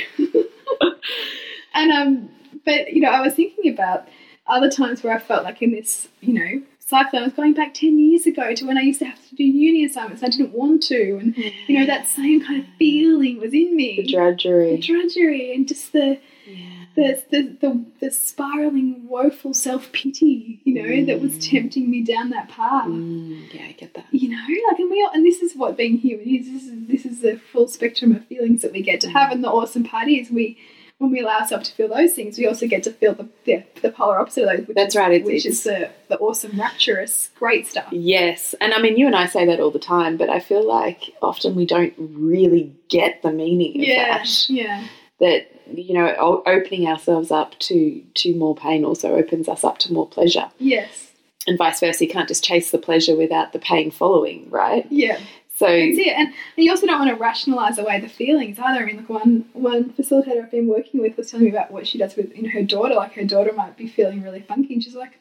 and 1.74 1.92
um, 1.92 2.28
but 2.64 2.92
you 2.92 3.00
know, 3.00 3.08
I 3.10 3.20
was 3.20 3.34
thinking 3.34 3.72
about 3.72 4.08
other 4.48 4.70
times 4.70 5.02
where 5.02 5.14
I 5.14 5.18
felt 5.18 5.44
like 5.44 5.62
in 5.62 5.72
this, 5.72 6.08
you 6.20 6.34
know, 6.34 6.62
cycle. 6.88 7.18
I 7.18 7.22
was 7.22 7.34
going 7.34 7.52
back 7.52 7.74
ten 7.74 7.98
years 7.98 8.26
ago 8.26 8.54
to 8.54 8.66
when 8.66 8.78
I 8.78 8.82
used 8.82 8.98
to 9.00 9.04
have 9.04 9.28
to 9.28 9.34
do 9.36 9.44
uni 9.44 9.84
assignments. 9.84 10.22
I 10.22 10.28
didn't 10.28 10.52
want 10.52 10.82
to, 10.84 11.18
and 11.18 11.34
hmm. 11.34 11.42
you 11.66 11.78
know, 11.78 11.86
that 11.86 12.06
same 12.06 12.44
kind 12.44 12.62
of 12.62 12.68
feeling 12.78 13.38
was 13.40 13.52
in 13.52 13.76
me. 13.76 14.02
The 14.02 14.12
drudgery. 14.12 14.76
The 14.76 14.82
drudgery 14.82 15.54
and 15.54 15.68
just 15.68 15.92
the 15.92 16.18
yeah. 16.46 16.84
the 16.96 17.22
the, 17.30 17.56
the, 17.60 17.84
the 18.00 18.10
spiraling, 18.10 19.06
woeful 19.06 19.52
self 19.52 19.92
pity, 19.92 20.60
you 20.64 20.74
know, 20.74 21.04
that 21.04 21.20
was 21.20 21.34
hmm. 21.34 21.40
tempting 21.40 21.90
me 21.90 22.02
down 22.02 22.30
that 22.30 22.48
path. 22.48 22.86
Mm, 22.86 23.52
yeah, 23.52 23.66
I 23.66 23.72
get 23.72 23.94
that. 23.94 24.06
You 24.10 24.30
know, 24.30 24.42
like, 24.70 24.78
and 24.78 24.90
we 24.90 25.02
all, 25.02 25.12
and 25.12 25.26
this 25.26 25.42
is 25.42 25.54
what 25.54 25.76
being 25.76 25.98
human 25.98 26.26
is. 26.28 26.46
This 26.46 26.62
is 26.64 26.86
this 26.86 27.06
is 27.06 27.20
the 27.20 27.38
full 27.52 27.68
spectrum 27.68 28.14
of 28.16 28.24
feelings 28.26 28.62
that 28.62 28.72
we 28.72 28.82
get 28.82 29.00
to 29.02 29.10
have, 29.10 29.28
hmm. 29.28 29.34
and 29.34 29.44
the 29.44 29.50
awesome 29.50 29.84
part 29.84 30.08
is 30.08 30.30
we. 30.30 30.58
When 30.98 31.12
we 31.12 31.20
allow 31.20 31.38
ourselves 31.38 31.68
to 31.70 31.74
feel 31.76 31.88
those 31.88 32.12
things, 32.14 32.36
we 32.38 32.46
also 32.48 32.66
get 32.66 32.82
to 32.82 32.90
feel 32.92 33.14
the, 33.14 33.28
the, 33.44 33.62
the 33.82 33.90
polar 33.92 34.18
opposite 34.18 34.42
of 34.48 34.56
those. 34.58 34.66
Which 34.66 34.74
That's 34.74 34.94
is, 34.94 34.98
right, 34.98 35.12
it's- 35.12 35.26
which 35.26 35.46
it's- 35.46 35.54
is 35.58 35.62
the, 35.64 35.90
the 36.08 36.18
awesome, 36.18 36.58
rapturous, 36.58 37.30
great 37.38 37.68
stuff. 37.68 37.86
Yes, 37.92 38.54
and 38.60 38.74
I 38.74 38.80
mean, 38.82 38.96
you 38.96 39.06
and 39.06 39.14
I 39.14 39.26
say 39.26 39.46
that 39.46 39.60
all 39.60 39.70
the 39.70 39.78
time, 39.78 40.16
but 40.16 40.28
I 40.28 40.40
feel 40.40 40.66
like 40.66 41.02
often 41.22 41.54
we 41.54 41.66
don't 41.66 41.94
really 41.98 42.72
get 42.88 43.22
the 43.22 43.30
meaning 43.30 43.80
of 43.80 43.86
Yeah, 43.86 44.18
that. 44.18 44.50
yeah, 44.50 44.84
That 45.20 45.52
you 45.72 45.94
know, 45.94 46.42
opening 46.46 46.88
ourselves 46.88 47.30
up 47.30 47.56
to 47.60 48.02
to 48.14 48.34
more 48.34 48.56
pain 48.56 48.84
also 48.84 49.14
opens 49.14 49.48
us 49.48 49.62
up 49.62 49.78
to 49.78 49.92
more 49.92 50.08
pleasure, 50.08 50.50
yes, 50.58 51.12
and 51.46 51.56
vice 51.58 51.78
versa. 51.78 52.04
You 52.04 52.10
can't 52.10 52.26
just 52.26 52.42
chase 52.42 52.70
the 52.72 52.78
pleasure 52.78 53.14
without 53.14 53.52
the 53.52 53.58
pain 53.60 53.90
following, 53.92 54.48
right? 54.50 54.86
yeah. 54.90 55.18
So 55.58 55.66
That's 55.66 55.98
it. 55.98 56.14
And, 56.16 56.28
and 56.28 56.64
you 56.64 56.70
also 56.70 56.86
don't 56.86 57.00
want 57.00 57.10
to 57.10 57.20
rationalize 57.20 57.78
away 57.78 57.98
the 57.98 58.08
feelings 58.08 58.60
either. 58.60 58.80
I 58.80 58.84
mean, 58.84 58.98
like 58.98 59.08
one 59.08 59.44
one 59.54 59.92
facilitator 59.92 60.40
I've 60.40 60.52
been 60.52 60.68
working 60.68 61.00
with 61.00 61.16
was 61.16 61.32
telling 61.32 61.46
me 61.46 61.50
about 61.50 61.72
what 61.72 61.84
she 61.84 61.98
does 61.98 62.14
with 62.14 62.36
you 62.36 62.44
know 62.44 62.50
her 62.50 62.62
daughter. 62.62 62.94
Like 62.94 63.14
her 63.14 63.24
daughter 63.24 63.52
might 63.52 63.76
be 63.76 63.88
feeling 63.88 64.22
really 64.22 64.40
funky, 64.40 64.74
and 64.74 64.84
she's 64.84 64.94
like, 64.94 65.18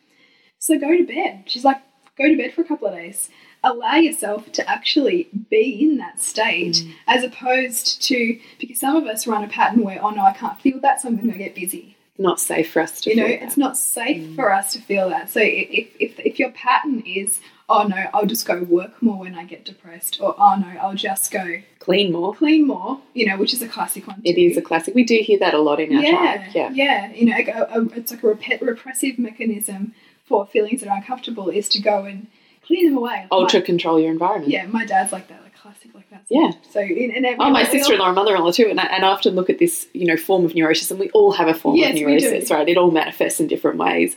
"So 0.59 0.77
go 0.77 0.95
to 0.95 1.03
bed." 1.03 1.45
She's 1.47 1.65
like, 1.65 1.81
"Go 2.19 2.27
to 2.27 2.37
bed 2.37 2.53
for 2.53 2.61
a 2.61 2.65
couple 2.65 2.87
of 2.87 2.93
days. 2.93 3.31
Allow 3.63 3.95
yourself 3.95 4.51
to 4.51 4.69
actually 4.69 5.27
be 5.49 5.81
in 5.81 5.97
that 5.97 6.19
state, 6.19 6.75
mm. 6.75 6.93
as 7.07 7.23
opposed 7.23 8.03
to 8.03 8.39
because 8.59 8.79
some 8.79 8.95
of 8.95 9.07
us 9.07 9.25
run 9.25 9.43
a 9.43 9.47
pattern 9.47 9.83
where, 9.83 9.99
oh 10.03 10.11
no, 10.11 10.21
I 10.21 10.33
can't 10.33 10.61
feel 10.61 10.79
that, 10.81 11.01
so 11.01 11.07
I'm 11.07 11.15
going 11.15 11.31
to 11.31 11.37
get 11.39 11.55
busy. 11.55 11.96
Not 12.19 12.39
safe 12.39 12.71
for 12.71 12.81
us 12.81 13.01
to 13.01 13.09
You 13.09 13.15
know, 13.17 13.27
that. 13.27 13.43
it's 13.43 13.57
not 13.57 13.77
safe 13.77 14.21
mm. 14.23 14.35
for 14.35 14.51
us 14.51 14.73
to 14.73 14.79
feel 14.81 15.09
that. 15.09 15.29
So 15.29 15.39
if, 15.41 15.87
if 15.99 16.19
if 16.19 16.39
your 16.39 16.51
pattern 16.51 17.01
is, 17.05 17.39
oh 17.69 17.83
no, 17.87 17.95
I'll 18.13 18.25
just 18.25 18.45
go 18.45 18.63
work 18.63 19.01
more 19.01 19.19
when 19.19 19.35
I 19.35 19.43
get 19.45 19.65
depressed, 19.65 20.19
or 20.21 20.35
oh 20.37 20.55
no, 20.59 20.79
I'll 20.81 20.95
just 20.95 21.31
go 21.31 21.61
clean 21.79 22.11
more. 22.11 22.33
clean 22.33 22.67
more, 22.67 22.99
you 23.13 23.25
know, 23.27 23.37
which 23.37 23.53
is 23.53 23.61
a 23.61 23.67
classic 23.67 24.07
one. 24.07 24.21
It 24.23 24.35
too. 24.35 24.41
is 24.41 24.57
a 24.57 24.61
classic. 24.61 24.95
We 24.95 25.03
do 25.03 25.17
hear 25.17 25.39
that 25.39 25.53
a 25.53 25.59
lot 25.59 25.79
in 25.79 25.95
our 25.95 26.01
yeah, 26.03 26.11
tribe. 26.11 26.51
Yeah. 26.53 26.69
yeah, 26.73 27.11
You 27.13 27.25
know, 27.27 27.89
it's 27.95 28.11
like 28.11 28.23
a 28.23 28.27
rep- 28.27 28.61
repressive 28.61 29.17
mechanism 29.19 29.93
for 30.25 30.45
feelings 30.45 30.81
that 30.81 30.89
are 30.89 30.97
uncomfortable 30.97 31.49
is 31.49 31.69
to 31.69 31.81
go 31.81 32.03
and 32.03 32.27
clean 32.65 32.85
them 32.87 32.97
away. 32.97 33.27
Ultra 33.31 33.61
My, 33.61 33.65
control 33.65 33.99
your 33.99 34.11
environment. 34.11 34.51
yeah, 34.51 34.65
my 34.65 34.85
dad's 34.85 35.13
like 35.13 35.29
that, 35.29 35.41
like 35.43 35.46
classic 35.61 35.93
like 35.93 36.09
that. 36.09 36.23
Yeah. 36.29 36.51
So 36.71 36.79
in, 36.79 37.11
and 37.11 37.25
Oh, 37.39 37.49
my 37.49 37.63
sister-in-law 37.63 38.07
and 38.07 38.15
mother-in-law 38.15 38.51
too, 38.51 38.67
and 38.69 38.79
I, 38.79 38.85
and 38.85 39.03
I 39.05 39.09
often 39.09 39.35
look 39.35 39.49
at 39.49 39.59
this, 39.59 39.87
you 39.93 40.05
know, 40.05 40.17
form 40.17 40.45
of 40.45 40.55
neurosis, 40.55 40.91
and 40.91 40.99
we 40.99 41.09
all 41.11 41.31
have 41.31 41.47
a 41.47 41.53
form 41.53 41.75
Yes, 41.75 41.95
of 41.95 42.01
neurosis, 42.01 42.49
right? 42.51 42.67
It 42.67 42.77
all 42.77 42.91
manifests 42.91 43.39
in 43.39 43.47
different 43.47 43.77
ways, 43.77 44.15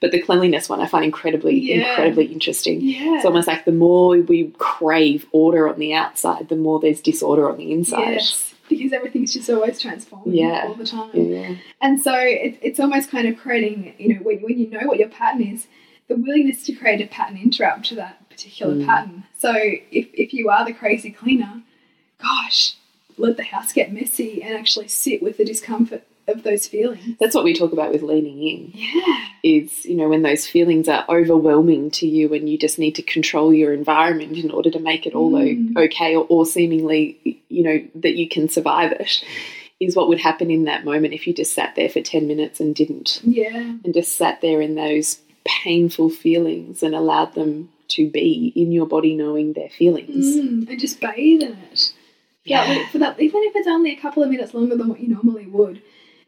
but 0.00 0.10
the 0.12 0.20
cleanliness 0.20 0.68
one 0.68 0.80
I 0.80 0.86
find 0.86 1.04
incredibly, 1.04 1.58
Yeah. 1.58 1.88
incredibly 1.90 2.26
interesting. 2.26 2.80
Yeah. 2.80 3.16
It's 3.16 3.24
almost 3.24 3.46
like 3.48 3.64
the 3.64 3.72
more 3.72 4.10
we 4.20 4.52
crave 4.58 5.26
order 5.32 5.68
on 5.68 5.78
the 5.78 5.94
outside, 5.94 6.48
the 6.48 6.56
more 6.56 6.80
there's 6.80 7.00
disorder 7.00 7.50
on 7.50 7.56
the 7.58 7.72
inside. 7.72 8.12
Yes, 8.14 8.54
because 8.68 8.92
everything's 8.92 9.32
just 9.32 9.50
always 9.50 9.80
transforming 9.80 10.34
Yeah. 10.34 10.64
all 10.68 10.74
the 10.74 10.86
time. 10.86 11.10
Yeah. 11.14 11.54
And 11.80 12.00
so 12.00 12.14
it, 12.14 12.58
it's 12.62 12.78
almost 12.80 13.10
kind 13.10 13.26
of 13.28 13.36
creating, 13.36 13.94
you 13.98 14.14
know, 14.14 14.20
when, 14.22 14.38
when 14.38 14.58
you 14.58 14.68
know 14.70 14.86
what 14.86 14.98
your 14.98 15.08
pattern 15.08 15.42
is, 15.42 15.66
the 16.08 16.16
willingness 16.16 16.64
to 16.64 16.72
create 16.72 17.00
a 17.00 17.06
pattern 17.06 17.36
interrupt 17.36 17.86
to 17.86 17.94
that 17.96 18.19
particular 18.42 18.74
Mm. 18.74 18.86
pattern. 18.86 19.24
So 19.38 19.52
if, 19.54 20.08
if 20.14 20.32
you 20.34 20.48
are 20.48 20.64
the 20.64 20.72
crazy 20.72 21.10
cleaner, 21.10 21.62
gosh, 22.22 22.74
let 23.18 23.36
the 23.36 23.42
house 23.44 23.72
get 23.72 23.92
messy 23.92 24.42
and 24.42 24.54
actually 24.56 24.88
sit 24.88 25.22
with 25.22 25.36
the 25.36 25.44
discomfort 25.44 26.02
of 26.28 26.42
those 26.42 26.66
feelings. 26.66 27.16
That's 27.18 27.34
what 27.34 27.44
we 27.44 27.54
talk 27.54 27.72
about 27.72 27.90
with 27.92 28.02
leaning 28.02 28.46
in. 28.46 28.72
Yeah. 28.74 29.26
Is 29.42 29.84
you 29.84 29.96
know 29.96 30.08
when 30.08 30.22
those 30.22 30.46
feelings 30.46 30.88
are 30.88 31.04
overwhelming 31.08 31.90
to 31.92 32.06
you, 32.06 32.32
and 32.34 32.48
you 32.48 32.56
just 32.58 32.78
need 32.78 32.94
to 32.96 33.02
control 33.02 33.52
your 33.54 33.72
environment 33.72 34.36
in 34.36 34.50
order 34.50 34.70
to 34.70 34.78
make 34.78 35.06
it 35.06 35.14
all 35.14 35.32
Mm. 35.32 35.76
okay, 35.76 36.14
or, 36.14 36.26
or 36.28 36.46
seemingly 36.46 37.18
you 37.48 37.62
know 37.64 37.82
that 37.96 38.16
you 38.16 38.28
can 38.28 38.48
survive 38.48 38.92
it. 38.92 39.24
Is 39.80 39.96
what 39.96 40.08
would 40.08 40.20
happen 40.20 40.50
in 40.50 40.64
that 40.64 40.84
moment 40.84 41.14
if 41.14 41.26
you 41.26 41.32
just 41.32 41.54
sat 41.54 41.74
there 41.74 41.88
for 41.88 42.02
ten 42.02 42.28
minutes 42.28 42.60
and 42.60 42.74
didn't 42.74 43.20
Yeah. 43.24 43.56
and 43.82 43.94
just 43.94 44.16
sat 44.16 44.40
there 44.42 44.60
in 44.60 44.74
those 44.74 45.20
painful 45.44 46.10
feelings 46.10 46.82
and 46.82 46.94
allowed 46.94 47.34
them 47.34 47.70
to 47.90 48.08
be 48.10 48.52
in 48.56 48.72
your 48.72 48.86
body 48.86 49.14
knowing 49.14 49.52
their 49.52 49.68
feelings. 49.68 50.36
Mm, 50.36 50.68
and 50.68 50.80
just 50.80 51.00
bathe 51.00 51.42
in 51.42 51.56
it. 51.72 51.92
Yeah. 52.44 52.72
Yeah. 52.72 52.88
for 52.88 52.98
that, 52.98 53.20
even 53.20 53.42
if 53.44 53.54
it's 53.56 53.68
only 53.68 53.92
a 53.92 53.96
couple 54.00 54.22
of 54.22 54.30
minutes 54.30 54.54
longer 54.54 54.76
than 54.76 54.88
what 54.88 55.00
you 55.00 55.08
normally 55.08 55.46
would, 55.46 55.82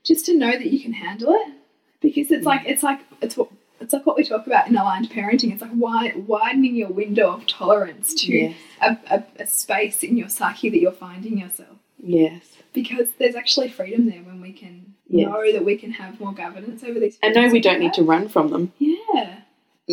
just 0.04 0.26
to 0.26 0.37
know 0.37 0.50
that 0.52 0.66
you 0.66 0.81
can 0.81 0.92
handle 0.92 1.33
it, 1.33 1.52
because 2.00 2.31
it's 2.31 2.45
like 2.45 2.62
it's 2.66 2.83
like 2.83 3.00
it's 3.21 3.37
what 3.37 3.49
it's 3.81 3.92
like 3.92 4.04
what 4.07 4.16
we 4.16 4.25
talk 4.25 4.47
about 4.47 4.69
in 4.69 4.76
aligned 4.76 5.11
parenting. 5.11 5.52
It's 5.52 5.62
like 5.62 5.71
wide, 5.75 6.26
widening 6.28 6.75
your 6.76 6.90
window 6.90 7.33
of 7.33 7.47
tolerance 7.47 8.14
to 8.23 8.33
Yes. 8.33 8.54
a, 8.81 8.97
a, 9.11 9.25
a 9.40 9.47
space 9.47 10.02
in 10.02 10.16
your 10.16 10.28
psyche 10.28 10.69
that 10.71 10.78
you're 10.78 10.92
finding 10.92 11.38
yourself. 11.38 11.78
Yes. 11.99 12.59
Because 12.73 13.09
there's 13.19 13.35
actually 13.35 13.69
freedom 13.71 14.09
there 14.09 14.23
when 14.23 14.40
we 14.40 14.52
can 14.52 14.95
Yes. 15.09 15.28
know 15.28 15.52
that 15.52 15.64
we 15.64 15.76
can 15.76 15.90
have 15.92 16.21
more 16.21 16.33
governance 16.33 16.83
over 16.85 16.99
these. 17.00 17.19
And 17.23 17.35
no, 17.35 17.40
feelings 17.42 17.52
we 17.52 17.61
don't 17.61 17.81
need 17.81 17.92
to 17.95 18.02
run 18.02 18.28
from 18.28 18.49
them 18.49 18.73
Yeah. 18.78 18.97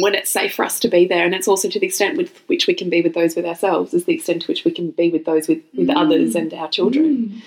When 0.02 0.16
it's 0.16 0.30
safe 0.32 0.54
for 0.56 0.66
us 0.66 0.80
to 0.82 0.88
be 0.88 1.08
there. 1.08 1.26
And 1.26 1.34
it's 1.36 1.48
also 1.48 1.70
to 1.70 1.80
the 1.80 1.86
extent 1.88 2.18
with 2.18 2.38
which 2.48 2.68
we 2.68 2.74
can 2.74 2.90
be 2.90 3.02
with 3.02 3.14
those 3.14 3.36
with 3.36 3.46
ourselves, 3.46 3.94
is 3.94 4.06
the 4.06 4.14
extent 4.14 4.44
to 4.44 4.48
which 4.48 4.64
we 4.66 4.72
can 4.72 4.92
be 4.92 5.10
with 5.10 5.26
those 5.26 5.48
with, 5.48 5.62
with 5.76 5.88
Mm. 5.88 5.98
others 5.98 6.36
and 6.36 6.54
our 6.54 6.70
children. 6.70 7.06
Mm. 7.06 7.42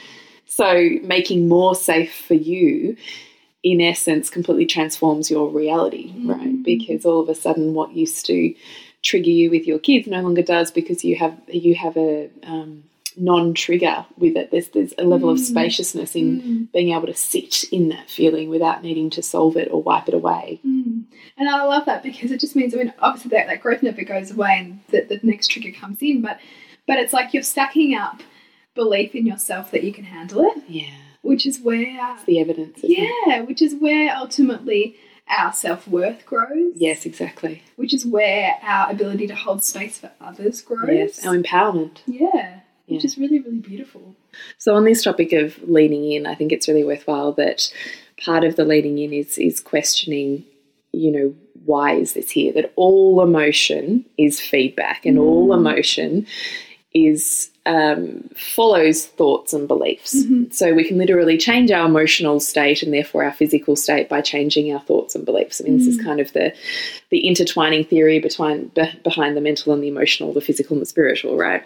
So 0.47 0.91
making 1.03 1.49
more 1.49 1.75
safe 1.75 2.15
for 2.15 2.35
you 2.35 2.97
in 3.63 3.81
essence 3.81 4.29
completely 4.29 4.67
transforms 4.67 5.31
your 5.31 5.49
reality, 5.49 6.13
Mm. 6.17 6.29
right? 6.29 6.63
Because 6.63 7.07
all 7.07 7.21
of 7.21 7.29
a 7.29 7.35
sudden, 7.35 7.75
what 7.75 7.95
used 7.97 8.27
to 8.27 8.55
trigger 9.03 9.31
you 9.31 9.51
with 9.51 9.67
your 9.67 9.79
kids 9.79 10.07
no 10.07 10.21
longer 10.21 10.43
does 10.43 10.71
because 10.71 11.05
you 11.05 11.17
have 11.17 11.37
you 11.49 11.75
have 11.75 11.97
a 11.97 12.29
um, 12.45 12.85
non-trigger 13.17 14.07
with 14.19 14.37
it. 14.37 14.51
There's 14.51 14.69
there's 14.69 14.95
a 14.99 15.05
level 15.05 15.31
of 15.31 15.39
Mm. 15.39 15.45
spaciousness 15.45 16.15
in 16.17 16.41
Mm. 16.43 16.73
being 16.73 16.91
able 16.93 17.07
to 17.07 17.15
sit 17.15 17.65
in 17.73 17.89
that 17.91 18.11
feeling 18.11 18.49
without 18.49 18.83
needing 18.83 19.11
to 19.11 19.23
solve 19.23 19.57
it 19.57 19.69
or 19.71 19.83
wipe 19.83 20.09
it 20.09 20.15
away. 20.15 20.61
Mm. 20.67 21.05
And 21.39 21.49
I 21.49 21.65
love 21.65 21.87
that 21.87 22.03
because 22.03 22.31
it 22.31 22.41
just 22.41 22.55
means, 22.57 22.75
I 22.75 22.79
mean, 22.79 22.93
obviously 22.99 23.31
that, 23.31 23.47
that 23.47 23.61
growth 23.63 23.83
never 23.83 24.03
goes 24.03 24.31
away 24.31 24.57
and 24.59 24.81
the, 24.91 25.01
the 25.17 25.21
next 25.27 25.49
trigger 25.49 25.73
comes 25.73 25.99
in, 26.03 26.21
but 26.23 26.39
but 26.87 26.99
it's 26.99 27.13
like 27.13 27.33
you're 27.33 27.43
stacking 27.43 27.95
up 27.95 28.23
belief 28.75 29.15
in 29.15 29.27
yourself 29.27 29.71
that 29.71 29.85
you 29.85 29.93
can 29.93 30.05
handle 30.05 30.43
it, 30.43 30.63
Yeah, 30.69 30.91
which 31.23 31.47
is 31.47 31.61
where, 31.61 32.15
it's 32.15 32.25
the 32.25 32.41
evidence. 32.41 32.79
Isn't 32.79 32.91
it? 32.99 33.11
yeah, 33.27 33.41
which 33.43 33.61
is 33.63 33.75
where 33.75 34.15
ultimately 34.17 34.97
our 35.29 35.53
self 35.53 35.87
worth 35.87 36.27
grows. 36.27 36.73
Yes, 36.75 37.07
exactly. 37.07 37.63
Which 37.77 37.95
is 37.95 38.05
where 38.05 38.57
our 38.63 38.91
ability 38.91 39.27
to 39.29 39.35
hold 39.35 39.63
space 39.63 39.99
for 39.99 40.11
others 40.21 40.61
grows. 40.61 40.89
Yes, 40.91 41.25
our 41.27 41.37
empowerment. 41.37 41.99
yeah. 42.07 42.61
Which 42.93 43.05
Yeah. 43.05 43.09
is 43.09 43.19
really, 43.19 43.41
really 43.41 43.59
beautiful. 43.59 44.15
So 44.59 44.75
on 44.75 44.85
this 44.85 45.03
topic 45.03 45.33
of 45.33 45.63
leaning 45.69 46.13
in, 46.13 46.27
I 46.27 46.35
think 46.35 46.53
it's 46.53 46.69
really 46.69 46.85
worthwhile 46.85 47.33
that 47.33 47.73
part 48.25 48.45
of 48.45 48.57
the 48.57 48.65
leaning 48.65 48.99
in 48.99 49.13
is 49.13 49.39
is 49.39 49.61
questioning, 49.61 50.45
you 50.93 51.11
know, 51.11 51.35
why 51.65 51.95
is 51.95 52.13
this 52.15 52.31
here? 52.31 52.53
That 52.53 52.73
all 52.77 53.23
emotion 53.23 54.05
is 54.19 54.41
feedback, 54.41 55.07
and 55.07 55.19
all 55.19 55.49
mm. 55.49 55.57
emotion 55.57 56.27
is 56.95 57.51
um, 57.65 58.29
follows 58.35 59.07
thoughts 59.07 59.53
and 59.53 59.69
beliefs. 59.69 60.17
So 60.51 60.75
we 60.75 60.85
can 60.85 60.99
literally 60.99 61.39
change 61.39 61.71
our 61.71 61.87
emotional 61.87 62.41
state 62.41 62.83
and 62.83 62.93
therefore 62.93 63.25
our 63.25 63.33
physical 63.33 63.77
state 63.77 64.09
by 64.09 64.21
changing 64.21 64.73
our 64.73 64.81
thoughts 64.81 65.15
and 65.15 65.25
beliefs. 65.25 65.61
I 65.61 65.65
mean, 65.65 65.79
this 65.79 65.87
is 65.87 66.03
kind 66.03 66.19
of 66.19 66.33
the 66.33 66.53
the 67.11 67.21
intertwining 67.21 67.85
theory 67.85 68.19
between 68.19 68.69
be, 68.75 68.91
behind 69.05 69.37
the 69.37 69.41
mental 69.41 69.73
and 69.73 69.83
the 69.83 69.89
emotional, 69.89 70.33
the 70.33 70.41
physical 70.41 70.75
and 70.75 70.83
the 70.83 70.87
spiritual, 70.87 71.37
right? 71.37 71.63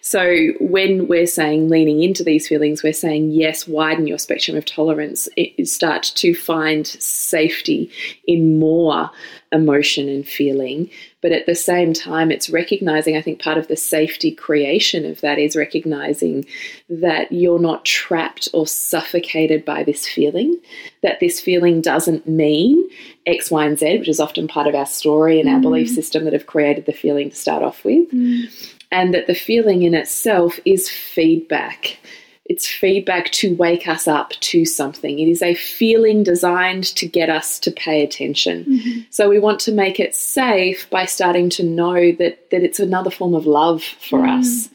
So 0.00 0.48
when 0.60 1.08
we're 1.08 1.26
saying 1.26 1.68
leaning 1.68 2.02
into 2.02 2.22
these 2.22 2.46
feelings, 2.46 2.82
we're 2.82 2.92
saying 2.92 3.32
yes, 3.32 3.66
widen 3.66 4.06
your 4.06 4.18
spectrum 4.18 4.56
of 4.56 4.64
tolerance. 4.64 5.28
It 5.36 5.66
start 5.66 6.04
to 6.16 6.34
find 6.34 6.86
safety 6.86 7.90
in 8.26 8.58
more 8.58 9.10
emotion 9.50 10.08
and 10.08 10.26
feeling. 10.26 10.88
But 11.22 11.32
at 11.32 11.46
the 11.46 11.54
same 11.54 11.92
time, 11.92 12.30
it's 12.30 12.50
recognizing, 12.50 13.16
I 13.16 13.22
think 13.22 13.40
part 13.40 13.56
of 13.56 13.68
the 13.68 13.76
safety 13.76 14.32
creation 14.32 15.06
of 15.06 15.20
that 15.20 15.38
is 15.38 15.56
recognizing 15.56 16.44
that 16.90 17.30
you're 17.30 17.60
not 17.60 17.84
trapped 17.84 18.48
or 18.52 18.66
suffocated 18.66 19.64
by 19.64 19.84
this 19.84 20.06
feeling, 20.06 20.58
that 21.02 21.20
this 21.20 21.40
feeling 21.40 21.80
doesn't 21.80 22.28
mean 22.28 22.88
X, 23.24 23.50
Y, 23.50 23.64
and 23.64 23.78
Z, 23.78 23.98
which 23.98 24.08
is 24.08 24.20
often 24.20 24.48
part 24.48 24.66
of 24.66 24.74
our 24.74 24.86
story 24.86 25.38
and 25.38 25.48
our 25.48 25.60
mm. 25.60 25.62
belief 25.62 25.88
system 25.88 26.24
that 26.24 26.32
have 26.32 26.46
created 26.46 26.86
the 26.86 26.92
feeling 26.92 27.30
to 27.30 27.36
start 27.36 27.62
off 27.62 27.84
with 27.84 28.10
mm. 28.10 28.74
and 28.90 29.14
that 29.14 29.28
the 29.28 29.34
feeling 29.34 29.84
in 29.84 29.94
itself 29.94 30.58
is 30.64 30.88
feedback. 30.88 31.98
It's 32.46 32.66
feedback 32.66 33.30
to 33.32 33.54
wake 33.54 33.86
us 33.86 34.08
up 34.08 34.30
to 34.30 34.64
something. 34.64 35.20
It 35.20 35.28
is 35.28 35.42
a 35.42 35.54
feeling 35.54 36.24
designed 36.24 36.84
to 36.96 37.06
get 37.06 37.30
us 37.30 37.60
to 37.60 37.70
pay 37.70 38.02
attention. 38.02 38.64
Mm-hmm. 38.64 39.00
So 39.10 39.28
we 39.28 39.38
want 39.38 39.60
to 39.60 39.72
make 39.72 40.00
it 40.00 40.14
safe 40.14 40.90
by 40.90 41.04
starting 41.04 41.50
to 41.50 41.62
know 41.62 42.10
that, 42.12 42.50
that 42.50 42.64
it's 42.64 42.80
another 42.80 43.10
form 43.10 43.34
of 43.34 43.46
love 43.46 43.84
for 43.84 44.20
mm-hmm. 44.20 44.40
us, 44.40 44.68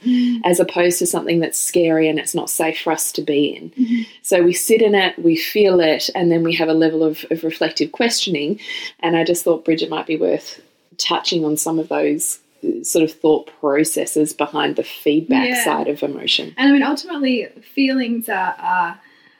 as 0.45 0.61
opposed 0.61 0.99
to 0.99 1.05
something 1.05 1.41
that's 1.41 1.59
scary 1.59 2.07
and 2.07 2.19
it's 2.19 2.33
not 2.33 2.49
safe 2.49 2.79
for 2.79 2.93
us 2.93 3.11
to 3.11 3.21
be 3.21 3.49
in. 3.49 3.69
Mm-hmm. 3.71 4.01
So 4.21 4.41
we 4.41 4.53
sit 4.53 4.81
in 4.81 4.95
it, 4.95 5.19
we 5.19 5.35
feel 5.35 5.81
it, 5.81 6.09
and 6.15 6.31
then 6.31 6.43
we 6.43 6.55
have 6.55 6.69
a 6.69 6.73
level 6.73 7.03
of, 7.03 7.25
of 7.31 7.43
reflective 7.43 7.91
questioning. 7.91 8.61
And 9.01 9.17
I 9.17 9.25
just 9.25 9.43
thought 9.43 9.65
Bridget 9.65 9.89
might 9.89 10.07
be 10.07 10.17
worth 10.17 10.61
touching 10.97 11.43
on 11.43 11.57
some 11.57 11.79
of 11.79 11.89
those 11.89 12.39
sort 12.83 13.03
of 13.03 13.11
thought 13.13 13.49
processes 13.59 14.33
behind 14.33 14.75
the 14.75 14.83
feedback 14.83 15.47
Yeah. 15.49 15.63
side 15.63 15.87
of 15.87 16.03
emotion. 16.03 16.53
And 16.57 16.69
I 16.69 16.71
mean, 16.71 16.83
ultimately, 16.83 17.45
feelings 17.73 18.29
are, 18.29 18.55
are 18.59 18.99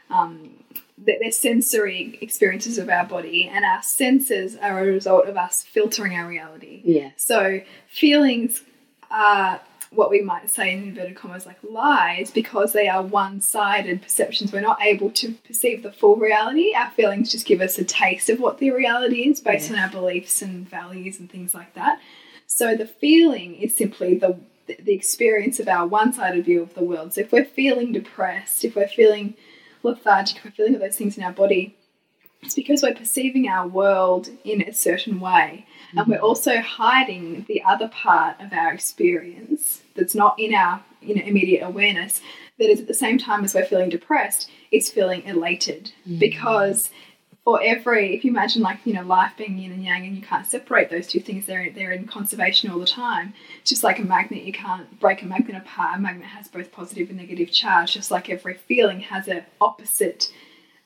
um, 0.09 0.51
they're 0.97 1.31
sensory 1.31 2.17
experiences 2.21 2.77
of 2.77 2.89
our 2.89 3.05
body, 3.05 3.47
and 3.51 3.63
our 3.63 3.81
senses 3.83 4.55
are 4.57 4.79
a 4.79 4.83
result 4.83 5.27
of 5.27 5.37
us 5.37 5.63
filtering 5.63 6.13
our 6.15 6.27
reality. 6.27 6.81
Yes. 6.83 7.13
So, 7.17 7.61
feelings 7.87 8.63
are 9.11 9.61
what 9.91 10.09
we 10.09 10.21
might 10.21 10.49
say 10.49 10.73
in 10.73 10.83
inverted 10.83 11.15
commas 11.15 11.45
like 11.45 11.57
lies 11.63 12.29
because 12.29 12.73
they 12.73 12.89
are 12.89 13.01
one 13.01 13.39
sided 13.39 14.01
perceptions. 14.01 14.51
We're 14.51 14.59
not 14.59 14.81
able 14.81 15.09
to 15.11 15.31
perceive 15.47 15.81
the 15.81 15.93
full 15.93 16.17
reality. 16.17 16.73
Our 16.75 16.89
feelings 16.91 17.31
just 17.31 17.45
give 17.45 17.61
us 17.61 17.77
a 17.77 17.85
taste 17.85 18.29
of 18.29 18.39
what 18.41 18.57
the 18.57 18.71
reality 18.71 19.29
is 19.29 19.39
based 19.39 19.71
on 19.71 19.79
our 19.79 19.89
beliefs 19.89 20.41
and 20.41 20.67
values 20.69 21.19
and 21.19 21.31
things 21.31 21.53
like 21.53 21.73
that. 21.75 22.01
So 22.47 22.75
the 22.75 22.87
feeling 22.87 23.55
is 23.55 23.75
simply 23.75 24.15
the 24.15 24.39
the 24.67 24.93
experience 24.93 25.61
of 25.61 25.67
our 25.69 25.87
one-sided 25.87 26.43
view 26.43 26.61
of 26.61 26.73
the 26.73 26.83
world. 26.83 27.13
So 27.13 27.21
if 27.21 27.31
we're 27.31 27.45
feeling 27.45 27.93
depressed, 27.93 28.65
if 28.65 28.75
we're 28.75 28.87
feeling 28.87 29.35
lethargic, 29.81 30.37
if 30.37 30.43
we're 30.43 30.51
feeling 30.51 30.75
all 30.75 30.81
those 30.81 30.97
things 30.97 31.17
in 31.17 31.23
our 31.23 31.31
body, 31.31 31.77
it's 32.41 32.55
because 32.55 32.83
we're 32.83 32.93
perceiving 32.93 33.47
our 33.47 33.67
world 33.67 34.29
in 34.43 34.61
a 34.61 34.73
certain 34.73 35.19
way. 35.19 35.65
And 35.91 36.07
we're 36.07 36.15
mm-hmm. 36.15 36.23
also 36.25 36.59
hiding 36.59 37.45
the 37.47 37.63
other 37.63 37.87
part 37.87 38.39
of 38.41 38.51
our 38.53 38.73
experience 38.73 39.83
that's 39.95 40.15
not 40.15 40.37
in 40.37 40.53
our 40.53 40.83
you 41.01 41.15
know, 41.15 41.23
immediate 41.23 41.65
awareness, 41.65 42.21
that 42.59 42.69
is 42.69 42.81
at 42.81 42.87
the 42.87 42.93
same 42.93 43.17
time 43.17 43.43
as 43.43 43.53
we're 43.53 43.65
feeling 43.65 43.89
depressed, 43.89 44.49
is 44.71 44.89
feeling 44.89 45.23
elated. 45.23 45.91
Mm-hmm. 46.01 46.19
Because 46.19 46.89
for 47.47 47.63
every, 47.63 48.13
if 48.13 48.25
you 48.25 48.31
imagine 48.31 48.61
like, 48.61 48.77
you 48.83 48.91
know, 48.91 49.03
life 49.03 49.31
being 49.37 49.57
yin 49.57 49.71
and 49.71 49.81
yang 49.81 50.05
and 50.05 50.17
you 50.17 50.21
can't 50.21 50.45
separate 50.45 50.89
those 50.89 51.07
two 51.07 51.21
things, 51.21 51.45
they're, 51.45 51.71
they're 51.71 51.93
in 51.93 52.05
conservation 52.05 52.69
all 52.69 52.77
the 52.77 52.85
time. 52.85 53.33
It's 53.61 53.69
just 53.69 53.85
like 53.85 53.99
a 53.99 54.01
magnet, 54.01 54.43
you 54.43 54.51
can't 54.51 54.99
break 54.99 55.21
a 55.21 55.25
magnet 55.25 55.55
apart. 55.55 55.97
A 55.97 56.01
magnet 56.01 56.25
has 56.25 56.49
both 56.49 56.73
positive 56.73 57.07
and 57.07 57.17
negative 57.17 57.49
charge, 57.49 57.93
just 57.93 58.11
like 58.11 58.29
every 58.29 58.55
feeling 58.55 58.99
has 58.99 59.29
an 59.29 59.45
opposite 59.61 60.29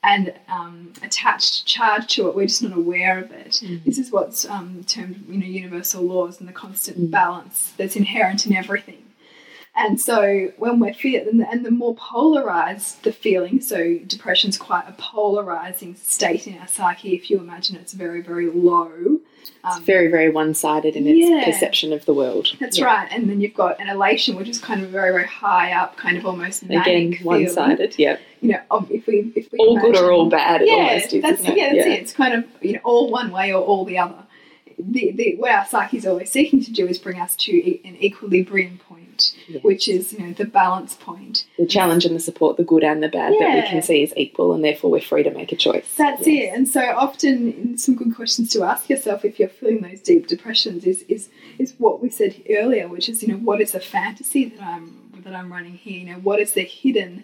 and 0.04 0.36
um, 0.50 0.94
attached 1.02 1.66
charge 1.66 2.06
to 2.14 2.28
it. 2.30 2.36
We're 2.36 2.46
just 2.46 2.62
not 2.62 2.78
aware 2.78 3.18
of 3.18 3.32
it. 3.32 3.64
This 3.84 3.98
is 3.98 4.12
what's 4.12 4.46
um, 4.46 4.84
termed, 4.84 5.26
you 5.28 5.40
know, 5.40 5.48
universal 5.48 6.04
laws 6.04 6.40
and 6.40 6.48
the 6.48 6.54
constant 6.54 7.10
balance 7.10 7.74
that's 7.76 7.96
inherent 7.96 8.46
in 8.46 8.56
everything. 8.56 9.02
And 9.84 10.00
so 10.00 10.52
when 10.58 10.80
we're 10.80 10.94
feeling, 10.94 11.42
and 11.52 11.66
the 11.66 11.72
more 11.72 11.96
polarized 11.96 13.04
the 13.04 13.12
feeling, 13.12 13.62
so 13.62 13.98
depression's 14.06 14.58
quite 14.58 14.86
a 14.88 14.94
polarizing 14.94 15.96
state 15.96 16.48
in 16.48 16.58
our 16.60 16.68
psyche. 16.68 17.16
If 17.16 17.30
you 17.30 17.40
imagine 17.40 17.76
it's 17.78 17.94
very, 17.94 18.22
very 18.22 18.50
low. 18.50 19.20
It's 19.42 19.78
um, 19.78 19.84
very, 19.84 20.08
very 20.08 20.30
one 20.30 20.54
sided 20.54 20.96
in 20.96 21.08
its 21.08 21.28
Yeah. 21.30 21.44
perception 21.46 21.94
of 21.94 22.06
the 22.06 22.14
world. 22.14 22.56
That's 22.60 22.78
Yeah. 22.78 22.86
right. 22.86 23.08
And 23.12 23.30
then 23.30 23.42
you've 23.42 23.56
got 23.56 23.80
an 23.80 23.90
elation, 23.90 24.36
which 24.36 24.48
is 24.50 24.60
kind 24.60 24.84
of 24.84 24.90
very, 24.90 25.12
very 25.12 25.26
high 25.28 25.72
up, 25.74 25.98
kind 25.98 26.16
of 26.18 26.26
almost 26.26 26.64
Again, 26.64 27.18
one 27.24 27.48
sided. 27.50 27.96
Yeah. 27.98 28.18
You 28.42 28.50
know, 28.54 28.60
um, 28.72 28.88
if 28.92 29.06
we 29.08 29.32
if 29.36 29.52
we 29.52 29.58
All 29.60 29.80
good 29.80 29.96
or 29.98 30.12
all 30.12 30.30
bad, 30.30 30.62
it 30.62 30.68
yeah, 30.68 30.74
almost 30.76 31.14
is. 31.14 31.22
that's 31.24 31.44
yeah, 31.44 31.74
that's 31.74 31.88
it. 31.88 32.00
It's 32.02 32.14
kind 32.14 32.34
of 32.36 32.46
you 32.62 32.74
know 32.74 32.80
all 32.84 33.10
one 33.12 33.32
way 33.32 33.52
or 33.54 33.62
all 33.64 33.86
the 33.86 33.98
other. 34.00 34.24
The, 34.80 35.12
the, 35.12 35.36
what 35.38 35.52
our 35.52 35.66
psyche 35.66 35.98
is 35.98 36.08
always 36.08 36.32
seeking 36.32 36.64
to 36.64 36.72
do 36.72 36.88
is 36.88 36.98
bring 36.98 37.20
us 37.20 37.36
to 37.38 37.52
an 37.88 37.96
equilibrium 38.02 38.80
point, 38.90 39.01
Yes. 39.48 39.64
which 39.64 39.88
is 39.88 40.14
you 40.14 40.20
know 40.20 40.34
the 40.34 40.46
balance 40.46 40.94
point. 40.96 41.46
The 41.58 41.66
challenge 41.66 42.04
and 42.06 42.16
the 42.16 42.20
support, 42.20 42.58
the 42.58 42.64
good 42.64 42.84
and 42.84 43.02
the 43.02 43.08
bad, 43.10 43.34
that 43.40 43.56
we 43.56 43.62
can 43.70 43.82
see 43.82 44.04
is 44.04 44.14
equal, 44.18 44.54
and 44.54 44.64
therefore 44.64 44.90
we're 44.92 45.02
free 45.02 45.24
to 45.24 45.32
make 45.32 45.52
a 45.52 45.56
choice. 45.56 45.88
That's 45.96 46.26
Yes. 46.28 46.54
it. 46.54 46.56
And 46.58 46.68
so 46.68 46.82
often, 47.06 47.78
some 47.78 47.96
good 47.96 48.16
questions 48.16 48.50
to 48.54 48.64
ask 48.64 48.90
yourself 48.90 49.24
if 49.26 49.40
you're 49.40 49.50
feeling 49.50 49.82
those 49.82 50.02
deep 50.02 50.28
depressions 50.28 50.86
is 50.86 51.04
is 51.08 51.30
is 51.60 51.74
what 51.78 52.02
we 52.02 52.10
said 52.10 52.36
earlier, 52.50 52.88
which 52.88 53.08
is 53.10 53.22
you 53.24 53.30
know 53.30 53.38
what 53.50 53.60
is 53.62 53.72
the 53.74 53.80
fantasy 53.80 54.46
that 54.46 54.62
I'm 54.62 54.86
that 55.24 55.36
I'm 55.36 55.52
running 55.52 55.76
here? 55.76 56.00
You 56.00 56.06
know 56.14 56.20
what 56.30 56.40
is 56.40 56.54
the 56.54 56.64
hidden, 56.64 57.24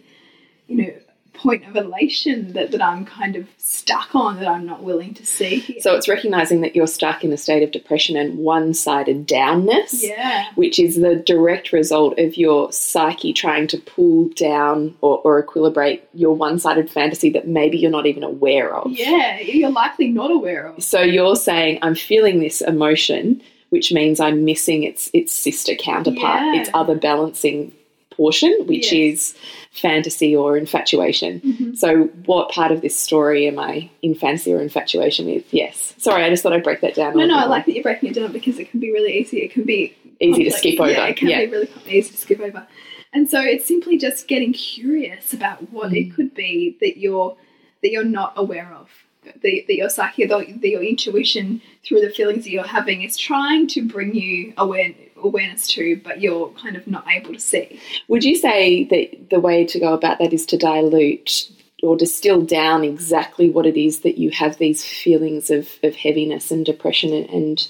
you 0.68 0.76
know, 0.78 0.94
point 1.38 1.66
of 1.68 1.76
elation 1.76 2.54
that, 2.54 2.72
that 2.72 2.82
I'm 2.82 3.06
kind 3.06 3.36
of 3.36 3.48
stuck 3.58 4.14
on 4.16 4.40
that 4.40 4.48
I'm 4.48 4.66
not 4.66 4.84
willing 4.84 5.14
to 5.16 5.26
see 5.26 5.60
here. 5.60 5.80
So 5.82 5.96
it's 5.96 6.08
recognizing 6.10 6.62
that 6.62 6.76
you're 6.76 6.88
stuck 6.88 7.24
in 7.24 7.32
a 7.32 7.38
state 7.38 7.64
of 7.64 7.72
depression 7.72 8.18
and 8.18 8.38
one 8.40 8.74
sided 8.74 9.28
downness. 9.28 10.02
yeah. 10.04 10.48
which 10.56 10.80
is 10.80 10.96
the 10.96 11.16
direct 11.16 11.72
result 11.72 12.18
of 12.20 12.36
your 12.38 12.72
psyche 12.72 13.34
trying 13.34 13.68
to 13.68 13.78
pull 13.78 14.30
down 14.30 14.96
or, 15.02 15.20
or 15.20 15.42
equilibrate 15.44 16.02
your 16.14 16.36
one 16.36 16.60
sided 16.60 16.90
fantasy 16.90 17.30
that 17.30 17.48
maybe 17.48 17.78
you're 17.78 17.92
not 17.92 18.06
even 18.06 18.24
aware 18.24 18.76
of. 18.76 18.92
Yeah, 18.92 19.40
you're 19.40 19.70
likely 19.72 20.10
not 20.10 20.32
aware 20.32 20.68
of. 20.68 20.84
So 20.84 21.02
you're 21.02 21.36
saying, 21.36 21.80
I'm 21.82 21.96
feeling 21.96 22.40
this 22.40 22.62
emotion, 22.62 23.42
which 23.70 23.92
means 23.92 24.20
I'm 24.20 24.46
missing 24.46 24.84
its 24.84 25.10
its 25.14 25.34
sister 25.34 25.76
counterpart, 25.76 26.42
Yeah. 26.42 26.62
its 26.62 26.70
other 26.74 26.96
balancing 26.96 27.74
portion, 28.12 28.52
which 28.66 28.92
Yes. 28.92 28.94
Is 28.94 29.36
fantasy 29.78 30.36
or 30.36 30.58
infatuation. 30.58 31.76
So 31.76 32.06
what 32.26 32.50
part 32.50 32.72
of 32.72 32.82
this 32.82 32.96
story 32.96 33.48
am 33.48 33.60
I 33.60 33.90
in 34.02 34.16
fantasy 34.16 34.54
or 34.54 34.60
infatuation 34.62 35.28
with? 35.28 35.46
Yes. 35.54 35.94
Sorry, 35.98 36.24
I 36.24 36.30
just 36.30 36.44
thought 36.44 36.54
I'd 36.54 36.64
break 36.64 36.82
that 36.82 36.96
down. 36.96 37.16
No, 37.18 37.26
no, 37.26 37.38
I 37.38 37.46
like 37.46 37.66
that 37.66 37.74
you're 37.74 37.84
breaking 37.84 38.10
it 38.10 38.16
down 38.16 38.32
because 38.32 38.60
it 38.60 38.72
can 38.72 38.80
be 38.80 38.92
really 38.92 39.18
easy. 39.20 39.40
It 39.42 39.52
can 39.52 39.64
be 39.64 39.96
Easy 40.20 40.46
to 40.46 40.52
skip 40.52 40.80
over. 40.80 40.90
Yeah, 40.92 41.06
it 41.06 41.16
can 41.18 41.30
Yeah. 41.30 41.46
be 41.46 41.52
really 41.52 41.70
easy 41.88 42.10
to 42.10 42.18
skip 42.18 42.40
over. 42.40 42.66
And 43.14 43.30
so 43.30 43.40
it's 43.40 43.68
simply 43.68 44.00
just 44.00 44.28
getting 44.28 44.52
curious 44.52 45.32
about 45.32 45.72
what 45.72 45.92
Mm. 45.92 45.98
it 46.10 46.16
could 46.16 46.34
be 46.34 46.76
that 46.82 46.98
you're 46.98 47.38
that 47.84 47.92
you're 47.92 48.04
not 48.04 48.34
aware 48.36 48.74
of. 48.76 48.90
That, 49.24 49.68
the 49.68 49.76
your 49.76 49.90
psyche, 49.90 50.26
the 50.26 50.70
your 50.70 50.82
intuition 50.84 51.62
through 51.86 52.02
the 52.02 52.10
feelings 52.10 52.46
that 52.46 52.50
you're 52.50 52.64
having 52.64 53.04
is 53.04 53.16
trying 53.16 53.68
to 53.68 53.82
bring 53.84 54.16
you 54.16 54.54
aware, 54.58 54.96
awareness 55.24 55.68
to, 55.68 56.00
but 56.04 56.22
you're 56.22 56.50
kind 56.52 56.76
of 56.76 56.88
not 56.88 57.06
able 57.10 57.34
to 57.34 57.40
see. 57.40 57.80
Would 58.08 58.24
you 58.24 58.36
say 58.36 58.86
that 58.86 59.30
the 59.30 59.40
way 59.40 59.66
to 59.66 59.80
go 59.80 59.94
about 59.94 60.20
that 60.20 60.34
is 60.34 60.46
to 60.48 60.58
dilute 60.58 61.52
or 61.84 61.96
distill 61.96 62.42
down 62.42 62.84
exactly 62.84 63.50
what 63.50 63.66
it 63.66 63.80
is 63.80 64.02
that 64.02 64.18
you 64.18 64.32
have 64.32 64.58
these 64.58 64.84
feelings 64.84 65.50
of, 65.50 65.70
of 65.84 65.96
heaviness 65.96 66.52
and 66.52 66.66
depression 66.66 67.14
and, 67.14 67.30
and 67.30 67.68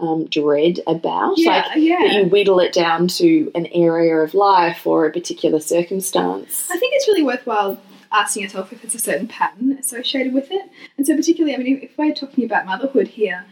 um, 0.00 0.26
dread 0.26 0.80
about? 0.86 1.34
Yeah, 1.36 1.50
like 1.50 1.66
yeah. 1.76 1.98
that 2.00 2.12
you 2.14 2.24
whittle 2.24 2.60
it 2.60 2.72
down 2.72 3.08
to 3.08 3.50
an 3.54 3.66
area 3.66 4.16
of 4.16 4.34
life 4.34 4.86
or 4.86 5.06
a 5.06 5.12
particular 5.12 5.60
circumstance? 5.60 6.70
I 6.70 6.78
think 6.78 6.94
it's 6.94 7.06
really 7.06 7.22
worthwhile 7.22 7.80
asking 8.12 8.44
yourself 8.44 8.72
if 8.72 8.84
it's 8.84 8.94
a 8.94 8.98
certain 8.98 9.28
pattern 9.28 9.72
associated 9.72 10.32
with 10.32 10.50
it. 10.50 10.70
And 10.96 11.06
so, 11.06 11.16
particularly, 11.16 11.54
I 11.54 11.58
mean, 11.58 11.80
if 11.82 11.98
we're 11.98 12.14
talking 12.14 12.44
about 12.44 12.66
motherhood 12.66 13.08
here, 13.08 13.44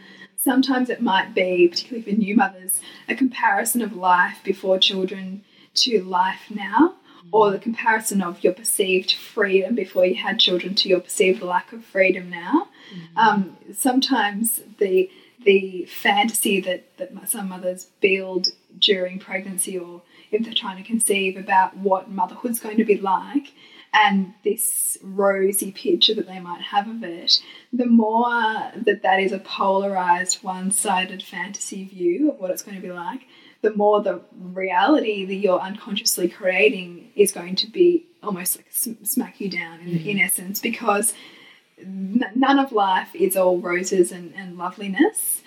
sometimes 0.43 0.89
it 0.89 1.01
might 1.01 1.33
be, 1.33 1.67
particularly 1.67 2.03
for 2.03 2.17
new 2.17 2.35
mothers, 2.35 2.81
a 3.07 3.15
comparison 3.15 3.81
of 3.81 3.95
life 3.95 4.39
before 4.43 4.77
children 4.77 5.43
to 5.75 6.03
life 6.03 6.41
now, 6.49 6.95
or 7.31 7.51
the 7.51 7.59
comparison 7.59 8.21
of 8.21 8.43
your 8.43 8.53
perceived 8.53 9.11
freedom 9.13 9.73
before 9.75 10.05
you 10.05 10.15
had 10.15 10.39
children 10.39 10.75
to 10.75 10.89
your 10.89 10.99
perceived 10.99 11.41
lack 11.41 11.71
of 11.71 11.83
freedom 11.83 12.29
now. 12.29 12.67
Um, 13.15 13.57
sometimes 13.73 14.61
the 14.77 15.09
the 15.43 15.85
fantasy 15.85 16.61
that, 16.61 16.85
that 16.97 17.11
some 17.29 17.49
mothers 17.49 17.87
build 17.99 18.49
during 18.79 19.19
pregnancy 19.19 19.77
or 19.77 20.01
if 20.31 20.45
they're 20.45 20.53
trying 20.53 20.77
to 20.77 20.87
conceive 20.87 21.35
about 21.35 21.75
what 21.75 22.09
motherhood's 22.09 22.59
going 22.59 22.77
to 22.77 22.85
be 22.85 22.97
like 22.97 23.51
and 23.93 24.33
this 24.43 24.97
rosy 25.03 25.71
picture 25.71 26.15
that 26.15 26.27
they 26.27 26.39
might 26.39 26.61
have 26.61 26.87
of 26.87 27.03
it, 27.03 27.41
the 27.71 27.85
more 27.85 28.23
that 28.75 29.01
that 29.03 29.19
is 29.19 29.31
a 29.31 29.39
polarized, 29.39 30.43
one 30.43 30.71
sided 30.71 31.21
fantasy 31.21 31.85
view 31.85 32.31
of 32.31 32.39
what 32.39 32.51
it's 32.51 32.63
going 32.63 32.75
to 32.75 32.81
be 32.81 32.91
like, 32.91 33.21
the 33.61 33.73
more 33.75 34.01
the 34.01 34.21
reality 34.33 35.25
that 35.25 35.35
you're 35.35 35.59
unconsciously 35.59 36.27
creating 36.27 37.11
is 37.15 37.31
going 37.31 37.55
to 37.55 37.69
be 37.69 38.05
almost 38.21 38.57
like 38.57 38.67
sm- 38.71 39.03
smack 39.03 39.39
you 39.39 39.49
down 39.49 39.79
in, 39.79 39.87
mm-hmm. 39.87 40.09
in 40.09 40.19
essence 40.19 40.59
because 40.59 41.13
none 41.85 42.59
of 42.59 42.71
life 42.71 43.13
is 43.13 43.37
all 43.37 43.59
roses 43.59 44.11
and, 44.11 44.33
and 44.35 44.57
loveliness 44.57 45.41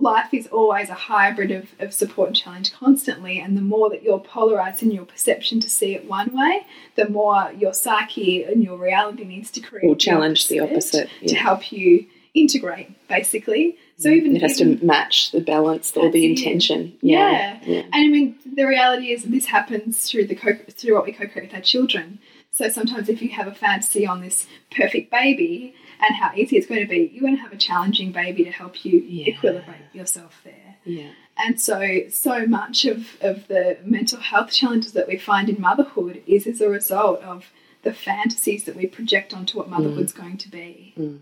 life 0.00 0.32
is 0.32 0.46
always 0.48 0.88
a 0.88 0.94
hybrid 0.94 1.50
of, 1.50 1.68
of 1.78 1.92
support 1.92 2.28
and 2.28 2.36
challenge 2.36 2.72
constantly. 2.72 3.38
And 3.38 3.56
the 3.56 3.62
more 3.62 3.90
that 3.90 4.02
you're 4.02 4.18
polarized 4.20 4.82
in 4.82 4.90
your 4.90 5.04
perception 5.04 5.60
to 5.60 5.70
see 5.70 5.94
it 5.94 6.08
one 6.08 6.34
way, 6.34 6.66
the 6.96 7.08
more 7.08 7.52
your 7.56 7.74
psyche 7.74 8.44
and 8.44 8.62
your 8.62 8.78
reality 8.78 9.24
needs 9.24 9.50
to 9.52 9.60
create 9.60 9.88
Or 9.88 9.96
challenge 9.96 10.48
the 10.48 10.60
opposite. 10.60 11.08
to 11.26 11.34
Yeah. 11.34 11.38
help 11.40 11.72
you 11.72 12.06
integrate, 12.34 12.90
basically. 13.08 13.76
So 13.98 14.08
mm. 14.08 14.16
even 14.16 14.36
It 14.36 14.42
has 14.42 14.60
even, 14.60 14.78
to 14.78 14.84
match 14.84 15.30
the 15.30 15.40
balance 15.40 15.96
or 15.96 16.10
the 16.10 16.26
intention. 16.26 16.94
Yeah. 17.00 17.60
yeah. 17.64 17.82
And 17.92 17.94
I 17.94 18.08
mean, 18.08 18.36
the 18.56 18.64
reality 18.64 19.12
is 19.12 19.24
this 19.24 19.46
happens 19.46 20.08
through 20.10 20.26
the 20.26 20.34
co- 20.34 20.58
through 20.68 20.94
what 20.94 21.04
we 21.04 21.12
co-create 21.12 21.48
with 21.48 21.54
our 21.54 21.60
children. 21.60 22.18
So 22.50 22.68
sometimes, 22.68 23.08
if 23.08 23.20
you 23.20 23.30
have 23.30 23.48
a 23.48 23.54
fantasy 23.54 24.06
on 24.06 24.20
this 24.20 24.46
perfect 24.70 25.10
baby 25.10 25.74
and 26.06 26.16
how 26.16 26.32
easy 26.34 26.56
it's 26.56 26.66
going 26.66 26.80
to 26.80 26.86
be, 26.86 27.10
you're 27.12 27.22
going 27.22 27.36
to 27.36 27.42
have 27.42 27.52
a 27.52 27.56
challenging 27.56 28.12
baby 28.12 28.44
to 28.44 28.50
help 28.50 28.84
you 28.84 29.00
Yeah. 29.00 29.34
equilibrate 29.34 29.94
yourself 29.94 30.40
there. 30.44 30.76
yeah. 30.84 31.10
And 31.36 31.60
so, 31.60 32.08
so 32.10 32.46
much 32.46 32.84
of, 32.84 33.16
of 33.20 33.48
the 33.48 33.78
mental 33.84 34.20
health 34.20 34.52
challenges 34.52 34.92
that 34.92 35.08
we 35.08 35.18
find 35.18 35.48
in 35.48 35.60
motherhood 35.60 36.22
is 36.28 36.46
as 36.46 36.60
a 36.60 36.68
result 36.68 37.20
of 37.22 37.46
the 37.82 37.92
fantasies 37.92 38.64
that 38.64 38.76
we 38.76 38.86
project 38.86 39.34
onto 39.34 39.58
what 39.58 39.68
motherhood's 39.68 40.12
mm. 40.12 40.20
going 40.20 40.36
to 40.38 40.48
be. 40.48 40.94
Mm. 40.96 41.18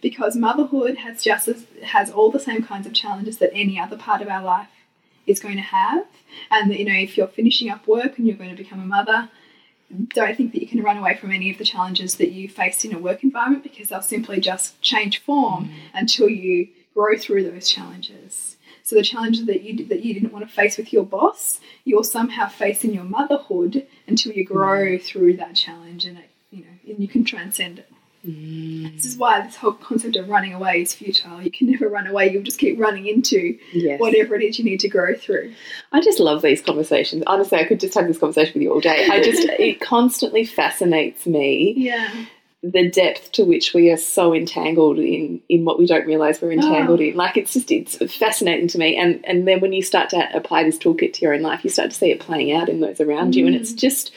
Because 0.00 0.34
motherhood 0.34 0.96
has 0.98 1.22
just 1.22 1.46
as, 1.46 1.66
has 1.82 2.10
all 2.10 2.30
the 2.30 2.40
same 2.40 2.64
kinds 2.64 2.86
of 2.86 2.94
challenges 2.94 3.36
that 3.38 3.50
any 3.52 3.78
other 3.78 3.98
part 3.98 4.22
of 4.22 4.28
our 4.28 4.42
life 4.42 4.68
is 5.26 5.40
going 5.40 5.56
to 5.56 5.62
have. 5.62 6.06
And 6.50 6.74
you 6.74 6.86
know, 6.86 6.94
if 6.94 7.16
you're 7.18 7.26
finishing 7.28 7.68
up 7.68 7.86
work 7.86 8.16
and 8.16 8.26
you're 8.26 8.36
going 8.36 8.50
to 8.50 8.62
become 8.62 8.80
a 8.80 8.86
mother, 8.86 9.28
don't 9.90 10.36
think 10.36 10.52
that 10.52 10.60
you 10.60 10.68
can 10.68 10.82
run 10.82 10.98
away 10.98 11.16
from 11.16 11.32
any 11.32 11.50
of 11.50 11.58
the 11.58 11.64
challenges 11.64 12.16
that 12.16 12.30
you 12.30 12.48
face 12.48 12.84
in 12.84 12.94
a 12.94 12.98
work 12.98 13.22
environment 13.22 13.64
because 13.64 13.88
they'll 13.88 14.02
simply 14.02 14.40
just 14.40 14.80
change 14.80 15.20
form 15.22 15.66
mm. 15.66 15.72
until 15.94 16.28
you 16.28 16.68
grow 16.94 17.16
through 17.16 17.50
those 17.50 17.68
challenges. 17.68 18.56
So 18.82 18.96
the 18.96 19.02
challenges 19.02 19.46
that 19.46 19.62
you 19.62 19.86
that 19.86 20.04
you 20.04 20.14
didn't 20.14 20.32
want 20.32 20.46
to 20.46 20.52
face 20.52 20.76
with 20.76 20.92
your 20.92 21.04
boss, 21.04 21.60
you'll 21.84 22.04
somehow 22.04 22.48
face 22.48 22.84
in 22.84 22.92
your 22.92 23.04
motherhood 23.04 23.86
until 24.06 24.32
you 24.32 24.44
mm. 24.44 24.48
grow 24.48 24.98
through 24.98 25.36
that 25.36 25.54
challenge 25.54 26.04
and 26.04 26.18
it, 26.18 26.30
you 26.50 26.60
know, 26.60 26.92
and 26.92 27.00
you 27.00 27.08
can 27.08 27.24
transcend 27.24 27.80
it. 27.80 27.89
This 28.22 29.04
is 29.06 29.16
why 29.16 29.40
this 29.40 29.56
whole 29.56 29.72
concept 29.72 30.16
of 30.16 30.28
running 30.28 30.52
away 30.52 30.82
is 30.82 30.94
futile. 30.94 31.40
You 31.42 31.50
can 31.50 31.70
never 31.70 31.88
run 31.88 32.06
away. 32.06 32.30
You'll 32.30 32.42
just 32.42 32.58
keep 32.58 32.78
running 32.78 33.06
into 33.06 33.58
Yes. 33.72 33.98
whatever 33.98 34.34
it 34.36 34.42
is 34.42 34.58
you 34.58 34.64
need 34.64 34.80
to 34.80 34.88
grow 34.88 35.14
through. 35.14 35.52
I 35.92 36.00
just 36.00 36.20
love 36.20 36.42
these 36.42 36.60
conversations. 36.60 37.22
Honestly, 37.26 37.58
I 37.58 37.64
could 37.64 37.80
just 37.80 37.94
have 37.94 38.06
this 38.06 38.18
conversation 38.18 38.54
with 38.54 38.62
you 38.62 38.72
all 38.72 38.80
day. 38.80 39.06
I 39.10 39.22
just, 39.22 39.42
it 39.48 39.80
constantly 39.80 40.44
fascinates 40.44 41.24
me 41.26 41.72
Yeah. 41.76 42.10
the 42.62 42.90
depth 42.90 43.32
to 43.32 43.44
which 43.46 43.72
we 43.72 43.90
are 43.90 43.96
so 43.96 44.34
entangled 44.34 44.98
in, 44.98 45.40
in 45.48 45.64
what 45.64 45.78
we 45.78 45.86
don't 45.86 46.06
realize 46.06 46.42
we're 46.42 46.52
entangled 46.52 47.00
Oh. 47.00 47.04
in. 47.04 47.14
Like 47.16 47.38
it's 47.38 47.54
just, 47.54 47.70
it's 47.70 47.96
fascinating 48.16 48.68
to 48.68 48.78
me. 48.78 48.96
And, 48.96 49.24
and 49.24 49.48
then 49.48 49.60
when 49.60 49.72
you 49.72 49.80
start 49.82 50.10
to 50.10 50.28
apply 50.36 50.64
this 50.64 50.76
toolkit 50.76 51.14
to 51.14 51.22
your 51.22 51.32
own 51.32 51.40
life, 51.40 51.64
you 51.64 51.70
start 51.70 51.90
to 51.90 51.96
see 51.96 52.10
it 52.10 52.20
playing 52.20 52.52
out 52.52 52.68
in 52.68 52.80
those 52.80 53.00
around 53.00 53.34
you. 53.34 53.46
And 53.46 53.56
Mm. 53.56 53.60
it's 53.60 53.72
just 53.72 54.12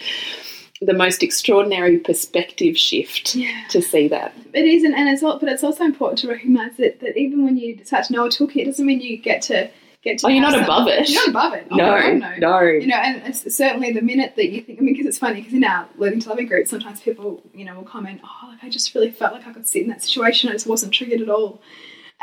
the 0.81 0.93
most 0.93 1.23
extraordinary 1.23 1.97
perspective 1.97 2.77
shift 2.77 3.35
Yeah. 3.35 3.65
to 3.69 3.81
see 3.81 4.07
that. 4.09 4.33
It 4.53 4.65
is, 4.65 4.83
and, 4.83 4.93
and 4.95 5.07
it's 5.07 5.23
all, 5.23 5.39
but 5.39 5.49
it's 5.49 5.63
also 5.63 5.83
important 5.85 6.19
to 6.19 6.27
recognise 6.27 6.75
that, 6.77 6.99
that 6.99 7.17
even 7.17 7.45
when 7.45 7.57
you 7.57 7.79
start 7.85 8.05
to 8.05 8.13
know 8.13 8.25
a 8.25 8.29
toolkit, 8.29 8.57
it 8.63 8.65
doesn't 8.65 8.85
mean 8.85 8.99
you 8.99 9.17
get 9.17 9.41
to 9.43 9.69
get 10.03 10.17
to. 10.19 10.25
Oh, 10.27 10.29
you're 10.29 10.41
not 10.41 10.51
some- 10.53 10.63
above 10.63 10.87
it. 10.89 11.09
You're 11.09 11.21
not 11.21 11.29
above 11.29 11.53
it. 11.53 11.67
Oh, 11.71 11.75
No, 11.77 12.13
no, 12.13 12.35
no. 12.37 12.59
You 12.61 12.87
know, 12.87 12.97
and 12.97 13.21
it's 13.25 13.55
certainly 13.55 13.93
the 13.93 14.01
minute 14.01 14.33
that 14.35 14.49
you 14.49 14.61
think. 14.61 14.79
I 14.79 14.81
mean, 14.81 14.93
because 14.95 15.07
it's 15.07 15.19
funny 15.19 15.35
because 15.41 15.53
in 15.53 15.63
our 15.63 15.87
learning 15.97 16.19
to 16.21 16.29
loving 16.29 16.47
group, 16.47 16.67
sometimes 16.67 16.99
people, 16.99 17.41
you 17.53 17.63
know, 17.63 17.75
will 17.75 17.83
comment, 17.83 18.19
"Oh, 18.23 18.47
like 18.49 18.61
I 18.63 18.69
just 18.69 18.93
really 18.95 19.11
felt 19.11 19.31
like 19.33 19.47
I 19.47 19.53
could 19.53 19.65
sit 19.67 19.83
in 19.83 19.87
that 19.89 20.03
situation. 20.03 20.49
I 20.49 20.53
just 20.53 20.67
wasn't 20.67 20.91
triggered 20.93 21.21
at 21.21 21.29
all." 21.29 21.61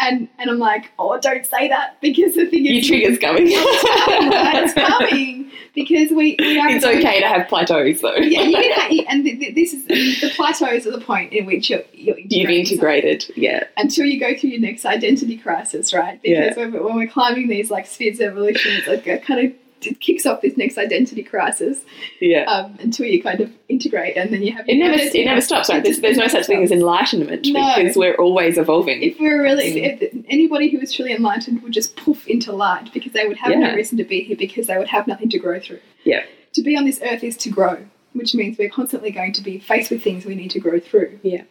And 0.02 0.28
and 0.38 0.50
I'm 0.50 0.58
like, 0.58 0.90
"Oh, 0.98 1.18
don't 1.20 1.44
say 1.44 1.68
that," 1.68 2.00
because 2.00 2.34
the 2.34 2.46
thing 2.46 2.64
is, 2.66 2.88
Your 2.88 2.98
trigger's 2.98 3.18
coming. 3.18 3.44
it's 3.48 4.74
coming 4.74 5.50
because 5.74 6.10
we. 6.10 6.36
we 6.38 6.58
are 6.58 6.68
It's 6.70 6.84
okay 6.84 7.20
to 7.20 7.28
have 7.28 7.48
plateaus 7.48 8.00
though. 8.00 8.16
Yeah, 8.16 8.42
you 8.42 8.56
can 8.56 8.72
have, 8.72 9.06
and 9.08 9.24
th- 9.24 9.38
th- 9.38 9.54
this 9.54 9.74
is 9.74 9.84
the 10.20 10.30
plateaus 10.34 10.86
are 10.86 10.92
the 10.92 11.00
point 11.00 11.32
in 11.32 11.44
which 11.46 11.68
you're, 11.70 11.82
you're 11.92 12.18
You've 12.18 12.50
integrated, 12.50 13.26
yeah. 13.36 13.64
until 13.76 14.06
you 14.06 14.18
go 14.18 14.34
through 14.36 14.50
your 14.50 14.60
next 14.60 14.86
identity 14.86 15.36
crisis, 15.36 15.92
right? 15.92 16.18
Yeah. 16.24 16.48
Because 16.48 16.56
when, 16.72 16.84
when 16.84 16.96
we're 16.96 17.06
climbing 17.08 17.48
these 17.48 17.70
like 17.70 17.86
spheres 17.86 18.20
of 18.20 18.28
evolution, 18.32 18.72
it's 18.76 18.86
like 18.88 19.06
it 19.06 19.24
kind 19.24 19.46
of 19.46 19.52
kicks 20.00 20.26
off 20.26 20.40
this 20.42 20.56
next 20.56 20.78
identity 20.78 21.22
crisis 21.22 21.84
Yeah. 22.20 22.44
um, 22.44 22.76
until 22.80 23.06
you 23.06 23.22
kind 23.22 23.40
of 23.40 23.50
integrate, 23.68 24.16
and 24.16 24.32
then 24.32 24.42
you 24.42 24.52
have 24.52 24.68
It 24.68 24.76
never, 24.76 24.94
it 24.98 25.24
never 25.24 25.40
stops, 25.40 25.68
right? 25.68 25.82
There's, 25.82 26.00
there's 26.00 26.16
no 26.16 26.28
such 26.28 26.46
thing 26.46 26.62
as 26.62 26.70
enlightenment 26.70 27.46
No. 27.46 27.74
because 27.76 27.96
we're 27.96 28.14
always 28.16 28.58
evolving. 28.58 29.02
If 29.02 29.18
we 29.18 29.28
were 29.28 29.42
really, 29.42 29.82
if, 29.84 30.02
if 30.02 30.24
anybody 30.28 30.68
who 30.70 30.78
was 30.78 30.92
truly 30.92 31.12
enlightened 31.12 31.62
would 31.62 31.72
just 31.72 31.96
poof 31.96 32.26
into 32.28 32.52
light 32.52 32.92
because 32.92 33.12
they 33.12 33.26
would 33.26 33.38
have 33.38 33.50
Yeah. 33.52 33.58
no 33.70 33.74
reason 33.74 33.98
to 33.98 34.04
be 34.04 34.20
here 34.22 34.36
because 34.36 34.66
they 34.66 34.76
would 34.78 34.88
have 34.88 35.06
nothing 35.06 35.28
to 35.30 35.38
grow 35.38 35.58
through. 35.60 35.80
yeah, 36.04 36.24
To 36.54 36.62
be 36.62 36.76
on 36.76 36.84
this 36.84 37.00
earth 37.02 37.24
is 37.24 37.36
to 37.38 37.50
grow, 37.50 37.78
which 38.12 38.34
means 38.34 38.58
we're 38.58 38.68
constantly 38.70 39.10
going 39.10 39.32
to 39.34 39.42
be 39.42 39.58
faced 39.58 39.90
with 39.90 40.02
things 40.02 40.24
we 40.24 40.34
need 40.34 40.50
to 40.52 40.60
grow 40.60 40.78
through. 40.80 41.18
yeah, 41.22 41.42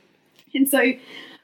And 0.53 0.67
so 0.69 0.79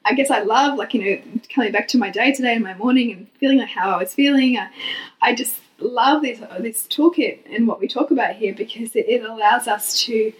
I 0.08 0.14
guess 0.14 0.30
I 0.30 0.42
love, 0.42 0.78
like, 0.78 0.94
you 0.94 1.02
know, 1.04 1.22
coming 1.52 1.72
back 1.72 1.88
to 1.88 1.98
my 1.98 2.10
day 2.10 2.30
today 2.32 2.54
and 2.54 2.62
my 2.62 2.74
morning 2.74 3.10
and 3.12 3.28
feeling 3.40 3.58
like 3.58 3.70
how 3.70 3.90
I 3.90 3.96
was 3.98 4.14
feeling. 4.14 4.56
I, 4.56 4.68
I 5.20 5.34
just 5.34 5.56
love 5.78 6.22
this, 6.22 6.38
this 6.60 6.86
toolkit 6.88 7.40
and 7.54 7.66
what 7.68 7.80
we 7.80 7.88
talk 7.88 8.10
about 8.10 8.34
here 8.36 8.54
because 8.54 8.94
it, 8.96 9.06
it 9.08 9.22
allows 9.24 9.66
us 9.68 10.00
to 10.04 10.32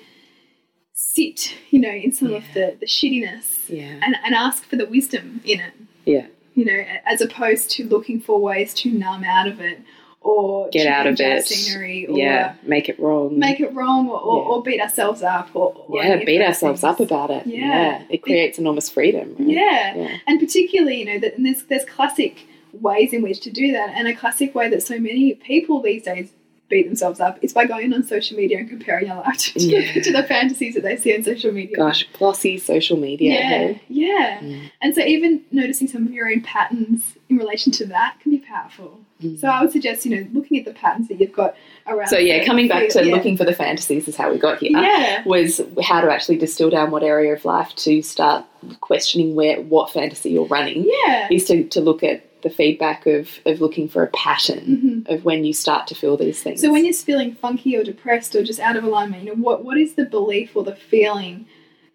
sit, 0.93 1.55
you 1.71 1.79
know, 1.81 1.91
in 1.91 2.13
some 2.13 2.33
of 2.33 2.43
the, 2.55 2.77
the 2.81 2.87
shittiness 2.87 3.69
yeah, 3.69 3.99
and, 4.03 4.17
and 4.25 4.35
ask 4.35 4.65
for 4.65 4.77
the 4.77 4.87
wisdom 4.87 5.41
in 5.45 5.61
it, 5.61 5.73
yeah. 6.05 6.27
you 6.55 6.65
know, 6.65 6.85
as 7.05 7.21
opposed 7.21 7.71
to 7.73 7.85
looking 7.85 8.21
for 8.21 8.41
ways 8.41 8.73
to 8.75 8.91
numb 8.91 9.25
out 9.25 9.47
of 9.47 9.61
it 9.61 9.81
or 10.23 10.69
Get 10.71 10.87
out 10.87 11.07
of 11.07 11.21
it. 11.21 11.45
scenery 11.45 12.07
or 12.07 12.17
Yeah, 12.19 12.55
make 12.63 12.89
it 12.89 12.99
wrong. 12.99 13.39
make 13.39 13.61
it 13.61 13.73
wrong 13.75 14.09
or, 14.09 14.19
or, 14.21 14.43
Yeah. 14.43 14.49
or 14.49 14.63
beat 14.63 14.81
ourselves 14.81 15.23
up 15.23 15.51
or, 15.55 15.73
or 15.87 16.03
yeah, 16.03 16.17
beat 16.25 16.41
ourselves 16.43 16.81
things. 16.81 16.93
up 16.95 17.01
about 17.01 17.31
it. 17.31 17.47
Yeah. 17.47 17.59
Yeah, 18.01 18.03
it 18.09 18.23
creates 18.23 18.59
enormous 18.59 18.89
freedom. 18.89 19.37
right? 19.39 19.49
Yeah. 19.49 19.95
Yeah. 19.95 20.17
and 20.27 20.41
particularly, 20.41 21.01
you 21.01 21.05
know, 21.05 21.19
that 21.21 21.37
and 21.37 21.45
there's 21.47 21.63
there's 21.65 21.85
classic 21.85 22.47
ways 22.81 23.13
in 23.13 23.23
which 23.23 23.41
to 23.41 23.51
do 23.51 23.73
that, 23.73 23.91
and 23.95 24.09
a 24.09 24.15
classic 24.15 24.55
way 24.55 24.69
that 24.69 24.83
so 24.83 24.99
many 24.99 25.35
people 25.35 25.83
these 25.83 26.03
days 26.03 26.31
beat 26.69 26.87
themselves 26.87 27.21
up 27.21 27.39
is 27.43 27.53
by 27.53 27.65
going 27.65 27.95
on 27.95 28.03
social 28.03 28.37
media 28.37 28.59
and 28.59 28.69
comparing 28.69 29.07
your 29.07 29.17
life 29.17 29.37
to, 29.39 29.61
Yeah. 29.61 29.93
the, 29.95 30.01
to 30.01 30.13
the 30.13 30.25
fantasies 30.25 30.75
that 30.75 30.83
they 30.83 30.97
see 30.97 31.15
on 31.15 31.23
social 31.23 31.53
media. 31.53 31.77
Gosh, 31.77 32.09
glossy 32.15 32.59
social 32.59 32.97
media. 32.97 33.35
Yeah, 33.35 33.49
hey? 33.49 33.83
yeah. 33.89 34.41
Mm. 34.41 34.71
And 34.83 34.95
so 34.95 35.03
even 35.03 35.43
noticing 35.53 35.87
some 35.87 36.07
of 36.07 36.13
your 36.13 36.29
own 36.29 36.41
patterns 36.41 37.15
in 37.29 37.37
relation 37.37 37.71
to 37.73 37.87
that 37.87 38.17
can 38.21 38.33
be 38.33 38.39
powerful. 38.39 39.01
So 39.39 39.49
I 39.49 39.63
would 39.63 39.73
suggest, 39.73 40.05
you 40.05 40.15
know, 40.15 40.29
looking 40.35 40.59
at 40.59 40.67
the 40.67 40.75
patterns 40.75 41.09
that 41.09 41.19
you've 41.19 41.33
got 41.33 41.57
around. 41.87 42.09
So 42.09 42.19
yeah, 42.19 42.45
coming 42.45 42.69
back 42.69 42.91
to 42.91 43.03
yeah. 43.03 43.15
looking 43.15 43.39
for 43.39 43.45
the 43.45 43.55
fantasies 43.55 44.07
is 44.09 44.15
how 44.15 44.31
we 44.31 44.37
got 44.37 44.59
here. 44.59 44.73
Yeah. 44.73 45.23
Was 45.25 45.59
how 45.83 46.03
to 46.03 46.13
actually 46.13 46.37
distill 46.37 46.69
down 46.69 46.91
what 46.91 47.03
area 47.03 47.33
of 47.33 47.47
life 47.47 47.75
to 47.77 48.03
start 48.03 48.45
questioning 48.83 49.35
where 49.35 49.63
what 49.63 49.91
fantasy 49.91 50.33
you're 50.33 50.47
running. 50.47 50.85
Yeah. 50.87 51.29
Is 51.31 51.47
to, 51.47 51.65
to 51.69 51.81
look 51.81 52.03
at 52.03 52.36
the 52.43 52.51
feedback 52.51 53.07
of, 53.07 53.41
of 53.47 53.61
looking 53.61 53.89
for 53.89 54.03
a 54.03 54.09
pattern 54.09 55.05
of 55.09 55.25
when 55.25 55.45
you 55.45 55.53
start 55.53 55.87
to 55.89 55.95
feel 55.95 56.17
these 56.17 56.43
things. 56.43 56.61
So 56.61 56.71
when 56.71 56.85
you're 56.85 56.95
feeling 56.95 57.35
funky 57.35 57.77
or 57.77 57.83
depressed 57.83 58.35
or 58.35 58.45
just 58.45 58.61
out 58.61 58.77
of 58.77 58.85
alignment, 58.85 59.25
you 59.25 59.31
know, 59.31 59.43
what 59.43 59.65
what 59.65 59.79
is 59.79 59.95
the 59.95 60.05
belief 60.05 60.55
or 60.55 60.65
the 60.65 60.77
feeling 60.77 61.47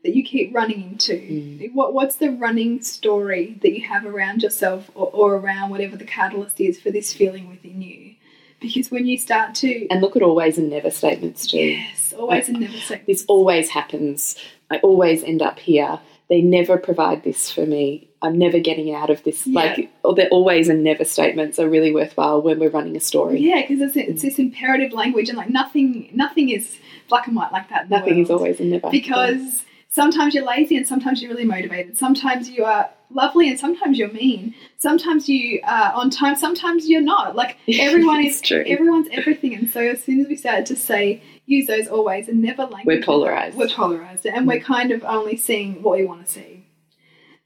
that 0.04 0.16
you 0.16 0.24
keep 0.24 0.54
running 0.54 0.82
into? 0.82 1.14
Mm. 1.14 1.74
What 1.74 1.94
what's 1.94 2.16
the 2.16 2.32
running 2.32 2.82
story 2.82 3.60
that 3.62 3.74
you 3.74 3.88
have 3.88 4.06
around 4.06 4.42
yourself 4.42 4.90
or, 4.96 5.10
or 5.14 5.36
around 5.36 5.70
whatever 5.70 5.96
the 5.96 6.06
catalyst 6.06 6.60
is 6.60 6.80
for 6.80 6.92
this 6.92 7.14
feeling 7.14 7.50
within 7.50 7.82
you? 7.82 8.16
Because 8.60 8.92
when 8.92 9.08
you 9.08 9.18
start 9.18 9.56
to 9.56 9.88
and 9.88 10.02
look 10.02 10.16
at 10.16 10.22
always 10.22 10.58
and 10.58 10.70
never 10.70 10.92
statements 10.92 11.48
too. 11.48 11.58
yes, 11.58 12.14
always 12.14 12.48
and 12.48 12.60
never 12.60 12.78
say 12.78 13.02
This 13.08 13.26
always 13.28 13.70
happens. 13.70 14.36
I 14.70 14.78
always 14.78 15.24
end 15.24 15.42
up 15.42 15.60
here. 15.60 16.00
They 16.30 16.42
never 16.42 16.78
provide 16.78 17.24
this 17.24 17.52
for 17.52 17.66
me. 17.66 18.11
I'm 18.22 18.38
never 18.38 18.60
getting 18.60 18.94
out 18.94 19.10
of 19.10 19.24
this. 19.24 19.48
Yeah. 19.48 19.62
Like, 19.62 19.92
the 20.04 20.28
always 20.30 20.70
and 20.70 20.84
never 20.84 21.04
statements 21.04 21.60
are 21.60 21.68
really 21.68 21.94
worthwhile 21.94 22.42
when 22.42 22.60
we're 22.60 22.70
running 22.70 22.96
a 22.96 23.00
story. 23.00 23.40
Yeah, 23.40 23.62
because 23.62 23.82
it's, 23.82 23.96
it's 23.96 24.22
this 24.22 24.40
imperative 24.40 24.94
language, 24.94 25.30
and 25.30 25.38
like 25.38 25.50
nothing, 25.50 26.10
nothing 26.14 26.50
is 26.50 26.78
black 27.10 27.28
and 27.28 27.36
white 27.36 27.52
like 27.52 27.70
that. 27.70 27.90
Nothing 27.90 28.20
is 28.20 28.30
always 28.30 28.60
and 28.60 28.72
never. 28.72 28.90
because 28.90 29.66
sometimes 29.90 30.34
you're 30.34 30.46
lazy 30.46 30.78
and 30.78 30.88
sometimes 30.88 31.22
you're 31.22 31.32
really 31.32 31.46
motivated. 31.46 31.98
Sometimes 31.98 32.50
you 32.50 32.64
are 32.64 32.90
lovely 33.12 33.50
and 33.50 33.60
sometimes 33.60 34.00
you're 34.00 34.12
mean. 34.12 34.56
Sometimes 34.78 35.30
you 35.30 35.60
are 35.64 35.92
on 35.94 36.10
time. 36.10 36.36
Sometimes 36.36 36.88
you're 36.88 37.02
not. 37.02 37.36
Like 37.36 37.58
everyone 37.68 38.24
is 38.24 38.42
true. 38.42 38.64
Everyone's 38.66 39.08
everything. 39.12 39.54
And 39.54 39.70
so 39.70 39.82
as 39.82 40.04
soon 40.04 40.22
as 40.22 40.28
we 40.28 40.36
started 40.36 40.66
to 40.68 40.76
say 40.76 41.22
use 41.46 41.68
those 41.68 41.88
always 41.88 42.28
and 42.28 42.42
never 42.42 42.64
language, 42.64 42.86
We're 42.86 43.04
polarized. 43.04 43.58
We're 43.58 43.70
polarized, 43.70 44.26
and 44.26 44.48
we're 44.48 44.62
kind 44.62 44.92
of 44.92 45.04
only 45.04 45.38
seeing 45.38 45.84
what 45.84 45.98
we 45.98 46.06
want 46.06 46.26
to 46.26 46.32
see. 46.32 46.61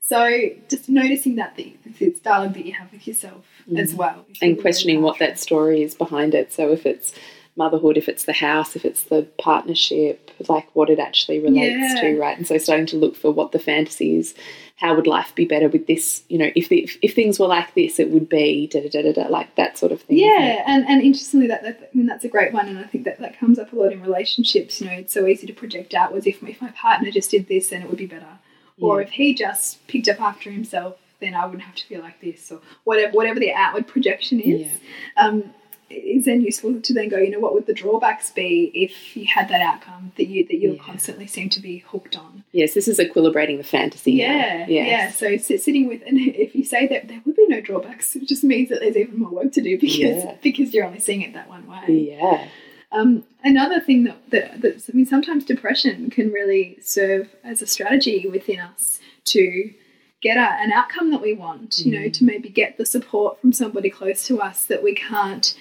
So 0.07 0.49
just 0.69 0.87
noticing 0.87 1.35
that 1.37 1.55
the 1.55 1.75
it's 1.99 2.19
dialogue 2.19 2.53
that 2.53 2.65
you 2.65 2.73
have 2.73 2.91
with 2.91 3.07
yourself 3.07 3.43
as 3.75 3.93
well, 3.93 4.25
Mm. 4.33 4.37
and 4.41 4.61
questioning 4.61 5.01
what 5.01 5.17
that 5.19 5.39
story 5.39 5.81
is 5.81 5.95
behind 5.95 6.35
it. 6.35 6.53
So 6.53 6.71
if 6.71 6.85
it's 6.85 7.13
motherhood, 7.57 7.97
if 7.97 8.07
it's 8.09 8.25
the 8.25 8.33
house, 8.33 8.75
if 8.75 8.83
it's 8.85 9.03
the 9.03 9.23
partnership, 9.39 10.29
like 10.49 10.67
what 10.75 10.89
it 10.89 10.99
actually 10.99 11.39
relates 11.39 11.95
Yeah. 11.95 12.01
to, 12.01 12.19
right? 12.19 12.37
And 12.37 12.45
so 12.45 12.57
starting 12.57 12.85
to 12.87 12.97
look 12.97 13.15
for 13.15 13.31
what 13.31 13.51
the 13.53 13.59
fantasy 13.59 14.17
is. 14.17 14.35
How 14.77 14.93
would 14.93 15.07
life 15.07 15.33
be 15.35 15.45
better 15.45 15.69
with 15.69 15.87
this? 15.87 16.23
You 16.27 16.37
know, 16.37 16.51
if 16.53 16.67
the, 16.67 16.83
if, 16.83 16.97
if 17.01 17.15
things 17.15 17.39
were 17.39 17.47
like 17.47 17.73
this, 17.75 17.97
it 17.97 18.11
would 18.11 18.27
be 18.27 18.67
da 18.67 18.81
da 18.81 18.89
da 18.89 19.01
da 19.03 19.13
da, 19.23 19.27
like 19.29 19.55
that 19.55 19.77
sort 19.77 19.93
of 19.93 20.01
thing. 20.01 20.17
Yeah, 20.19 20.63
and, 20.67 20.85
and 20.85 21.01
interestingly, 21.01 21.47
that, 21.47 21.63
that 21.63 21.89
I 21.93 21.97
mean 21.97 22.07
that's 22.07 22.25
a 22.25 22.27
great 22.27 22.51
one, 22.51 22.67
and 22.67 22.77
I 22.77 22.83
think 22.83 23.05
that 23.05 23.19
that 23.19 23.39
comes 23.39 23.57
up 23.57 23.71
a 23.71 23.75
lot 23.77 23.93
in 23.93 24.01
relationships. 24.01 24.81
You 24.81 24.87
know, 24.87 24.93
it's 24.93 25.13
so 25.13 25.25
easy 25.27 25.47
to 25.47 25.53
project 25.53 25.93
outwards. 25.93 26.27
If 26.27 26.43
if 26.43 26.61
my 26.61 26.71
partner 26.71 27.09
just 27.09 27.31
did 27.31 27.47
this, 27.47 27.69
then 27.69 27.81
it 27.83 27.87
would 27.87 27.97
be 27.97 28.05
better, 28.05 28.37
or 28.79 29.01
if 29.01 29.11
he 29.11 29.33
just 29.33 29.85
picked 29.87 30.07
up 30.07 30.19
after 30.21 30.51
himself, 30.51 30.97
then 31.19 31.33
I 31.33 31.45
wouldn't 31.45 31.63
have 31.63 31.75
to 31.75 31.85
feel 31.85 32.01
like 32.01 32.19
this, 32.21 32.51
or 32.51 32.59
whatever 32.83 33.13
whatever 33.13 33.39
the 33.39 33.53
outward 33.53 33.87
projection 33.87 34.39
is. 34.39 34.67
Yeah. 35.17 35.27
Um, 35.27 35.53
is 35.87 36.25
then 36.25 36.41
useful 36.41 36.81
to 36.81 36.93
then 36.95 37.09
go. 37.09 37.17
You 37.17 37.29
know, 37.29 37.39
what 37.39 37.53
would 37.53 37.67
the 37.67 37.73
drawbacks 37.73 38.31
be 38.31 38.71
if 38.73 39.15
you 39.15 39.27
had 39.27 39.47
that 39.49 39.61
outcome 39.61 40.11
that 40.17 40.25
you 40.27 40.43
that 40.47 40.57
you 40.57 40.73
Yeah. 40.73 40.81
constantly 40.83 41.27
seem 41.27 41.47
to 41.49 41.61
be 41.61 41.77
hooked 41.87 42.17
on? 42.17 42.43
Yes, 42.51 42.73
this 42.73 42.87
is 42.87 42.97
equilibrating 42.99 43.57
the 43.57 43.63
fantasy. 43.63 44.13
Yeah, 44.13 44.65
Yes. 44.67 44.69
yeah. 44.69 45.11
So 45.11 45.37
sitting 45.57 45.87
with, 45.87 46.01
and 46.07 46.17
if 46.19 46.55
you 46.55 46.63
say 46.65 46.87
that 46.87 47.07
there 47.07 47.21
would 47.23 47.35
be 47.35 47.45
no 47.47 47.61
drawbacks, 47.61 48.15
it 48.15 48.27
just 48.27 48.43
means 48.43 48.69
that 48.69 48.79
there's 48.79 48.97
even 48.97 49.19
more 49.19 49.29
work 49.29 49.51
to 49.53 49.61
do 49.61 49.79
because 49.79 49.95
Yeah. 50.23 50.35
because 50.41 50.73
you're 50.73 50.85
only 50.85 50.99
seeing 50.99 51.21
it 51.21 51.33
that 51.33 51.47
one 51.47 51.67
way. 51.67 52.15
Yeah. 52.19 52.47
Um, 52.95 53.23
another 53.43 53.79
thing 53.79 54.05
that, 54.05 54.29
that 54.31 54.61
that's, 54.61 54.89
I 54.89 54.93
mean, 54.93 55.05
sometimes 55.05 55.45
depression 55.45 56.09
can 56.09 56.31
really 56.31 56.77
serve 56.81 57.35
as 57.43 57.61
a 57.61 57.67
strategy 57.67 58.27
within 58.27 58.59
us 58.59 58.99
to 59.25 59.73
get 60.21 60.37
a, 60.37 60.49
an 60.63 60.71
outcome 60.71 61.11
that 61.11 61.21
we 61.21 61.33
want. 61.33 61.79
You 61.79 61.99
know, 61.99 62.09
to 62.09 62.23
maybe 62.23 62.49
get 62.49 62.77
the 62.77 62.85
support 62.85 63.39
from 63.41 63.53
somebody 63.53 63.89
close 63.89 64.25
to 64.27 64.41
us 64.41 64.65
that 64.65 64.81
we 64.83 64.95
can't 64.95 65.57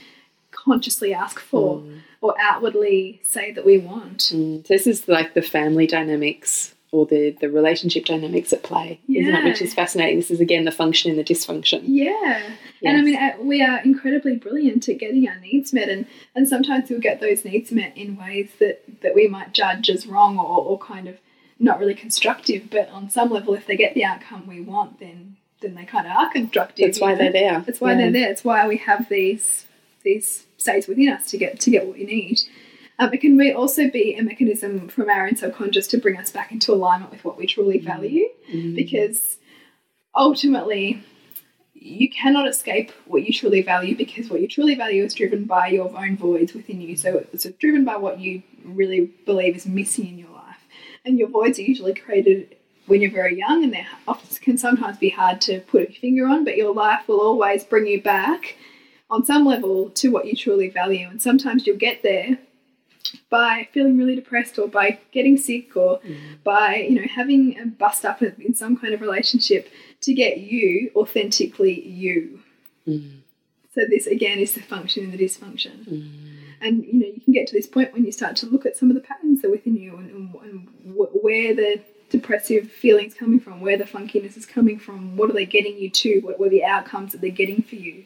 consciously 0.52 1.12
ask 1.12 1.40
for 1.40 1.82
or 2.20 2.34
outwardly 2.40 3.20
say 3.24 3.52
that 3.52 3.66
we 3.66 3.76
want. 3.78 4.30
Mm, 4.32 4.66
This 4.66 4.86
is 4.86 5.08
like 5.08 5.34
the 5.34 5.42
family 5.42 5.86
dynamics 5.86 6.74
or 6.94 7.04
the, 7.06 7.30
the 7.40 7.50
relationship 7.50 8.04
dynamics 8.04 8.52
at 8.52 8.62
play, 8.62 9.00
isn't 9.08 9.34
it? 9.34 9.44
Which 9.44 9.60
is 9.60 9.74
fascinating. 9.74 10.16
This 10.16 10.30
is 10.30 10.40
again 10.40 10.64
the 10.64 10.70
function 10.70 11.10
and 11.10 11.18
the 11.18 11.24
dysfunction. 11.24 11.82
Yeah. 11.86 12.40
And 12.84 12.96
I 12.96 13.02
mean, 13.02 13.16
uh, 13.16 13.32
we 13.40 13.62
are 13.62 13.78
incredibly 13.82 14.36
brilliant 14.36 14.88
at 14.88 14.98
getting 14.98 15.26
our 15.28 15.38
needs 15.40 15.72
met, 15.72 15.88
and, 15.88 16.06
and 16.36 16.46
sometimes 16.46 16.88
we'll 16.88 17.00
get 17.00 17.20
those 17.20 17.44
needs 17.44 17.72
met 17.72 17.96
in 17.96 18.16
ways 18.16 18.50
that, 18.60 18.84
that 19.02 19.14
we 19.14 19.26
might 19.26 19.52
judge 19.52 19.90
as 19.90 20.06
wrong 20.06 20.38
or, 20.38 20.58
or 20.58 20.78
kind 20.78 21.08
of 21.08 21.16
not 21.58 21.80
really 21.80 21.94
constructive. 21.94 22.70
But 22.70 22.88
on 22.90 23.10
some 23.10 23.30
level, 23.30 23.54
if 23.54 23.66
they 23.66 23.76
get 23.76 23.94
the 23.94 24.04
outcome 24.04 24.46
we 24.46 24.60
want, 24.60 25.00
then 25.00 25.36
then 25.60 25.74
they 25.74 25.84
kind 25.84 26.06
of 26.06 26.12
are 26.16 26.30
constructive. 26.30 26.86
That's 26.86 27.00
why 27.00 27.12
know? 27.12 27.18
they're 27.18 27.32
there. 27.32 27.60
That's 27.66 27.80
why 27.80 27.92
Yeah. 27.92 27.96
they're 27.98 28.12
there. 28.12 28.30
It's 28.30 28.44
why 28.44 28.68
we 28.68 28.76
have 28.76 29.08
these 29.08 29.66
these 30.04 30.44
states 30.58 30.86
within 30.86 31.08
us 31.08 31.30
to 31.30 31.38
get 31.38 31.58
to 31.60 31.70
get 31.70 31.86
what 31.86 31.96
we 31.96 32.04
need. 32.04 32.38
Um, 32.98 33.12
it 33.12 33.20
can 33.20 33.40
also 33.54 33.90
be 33.90 34.14
a 34.14 34.22
mechanism 34.22 34.88
from 34.88 35.10
our 35.10 35.26
own 35.26 35.36
subconscious 35.36 35.88
to 35.88 35.98
bring 35.98 36.16
us 36.16 36.30
back 36.30 36.52
into 36.52 36.72
alignment 36.72 37.10
with 37.10 37.24
what 37.24 37.36
we 37.36 37.46
truly 37.46 37.80
Mm. 37.80 37.84
value, 37.84 38.28
because 38.74 39.38
ultimately 40.14 41.02
you 41.74 42.08
cannot 42.08 42.48
escape 42.48 42.92
what 43.06 43.24
you 43.26 43.32
truly 43.32 43.60
value 43.60 43.94
because 43.96 44.30
what 44.30 44.40
you 44.40 44.48
truly 44.48 44.74
value 44.74 45.02
is 45.04 45.12
driven 45.12 45.44
by 45.44 45.68
your 45.68 45.94
own 45.98 46.16
voids 46.16 46.54
within 46.54 46.80
you. 46.80 46.96
So 46.96 47.26
it's 47.32 47.44
driven 47.58 47.84
by 47.84 47.96
what 47.96 48.20
you 48.20 48.42
really 48.64 49.10
believe 49.26 49.54
is 49.56 49.66
missing 49.66 50.06
in 50.06 50.18
your 50.18 50.30
life. 50.30 50.64
And 51.04 51.18
your 51.18 51.28
voids 51.28 51.58
are 51.58 51.62
usually 51.62 51.92
created 51.94 52.56
when 52.86 53.02
you're 53.02 53.10
very 53.10 53.36
young 53.36 53.64
and 53.64 53.72
they 53.72 53.86
often 54.08 54.36
can 54.40 54.56
sometimes 54.56 54.96
be 54.98 55.10
hard 55.10 55.40
to 55.42 55.60
put 55.60 55.88
a 55.90 55.92
finger 55.92 56.26
on, 56.26 56.44
but 56.44 56.56
your 56.56 56.72
life 56.72 57.06
will 57.08 57.20
always 57.20 57.64
bring 57.64 57.86
you 57.86 58.00
back 58.00 58.56
on 59.10 59.24
some 59.24 59.44
level 59.44 59.90
to 59.90 60.08
what 60.08 60.26
you 60.26 60.34
truly 60.34 60.70
value. 60.70 61.06
And 61.08 61.20
sometimes 61.20 61.66
you'll 61.66 61.76
get 61.76 62.02
there 62.02 62.38
by 63.34 63.66
feeling 63.72 63.98
really 63.98 64.14
depressed 64.14 64.60
or 64.60 64.68
by 64.68 64.96
getting 65.10 65.36
sick 65.36 65.76
or 65.76 65.98
mm. 66.06 66.16
by 66.44 66.76
you 66.88 66.94
know 66.94 67.06
having 67.12 67.58
a 67.58 67.66
bust 67.66 68.04
up 68.04 68.22
in 68.22 68.54
some 68.54 68.76
kind 68.76 68.94
of 68.94 69.00
relationship 69.00 69.68
to 70.00 70.14
get 70.14 70.38
you 70.38 70.92
authentically 70.94 71.80
you. 71.84 72.38
Mm. 72.86 73.22
So 73.74 73.80
this 73.90 74.06
again 74.06 74.38
is 74.38 74.52
the 74.52 74.62
function 74.62 75.02
and 75.02 75.12
the 75.12 75.18
dysfunction. 75.18 75.84
Mm. 75.84 76.10
And 76.60 76.84
you 76.84 76.92
know 76.92 77.06
you 77.06 77.20
can 77.24 77.32
get 77.32 77.48
to 77.48 77.54
this 77.54 77.66
point 77.66 77.92
when 77.92 78.04
you 78.04 78.12
start 78.12 78.36
to 78.36 78.46
look 78.46 78.64
at 78.66 78.76
some 78.76 78.88
of 78.88 78.94
the 78.94 79.00
patterns 79.00 79.42
that 79.42 79.48
are 79.48 79.50
within 79.50 79.74
you 79.74 79.96
and, 79.96 80.10
and, 80.12 80.34
and 80.44 80.68
where 80.94 81.56
the 81.56 81.80
depressive 82.10 82.70
feelings 82.70 83.14
coming 83.14 83.40
from 83.40 83.60
where 83.60 83.76
the 83.76 83.82
funkiness 83.82 84.36
is 84.36 84.46
coming 84.46 84.78
from 84.78 85.16
what 85.16 85.28
are 85.28 85.32
they 85.32 85.46
getting 85.46 85.76
you 85.76 85.90
to 85.90 86.20
what 86.20 86.38
were 86.38 86.50
the 86.50 86.62
outcomes 86.62 87.10
that 87.10 87.20
they're 87.20 87.30
getting 87.30 87.62
for 87.62 87.74
you 87.74 88.04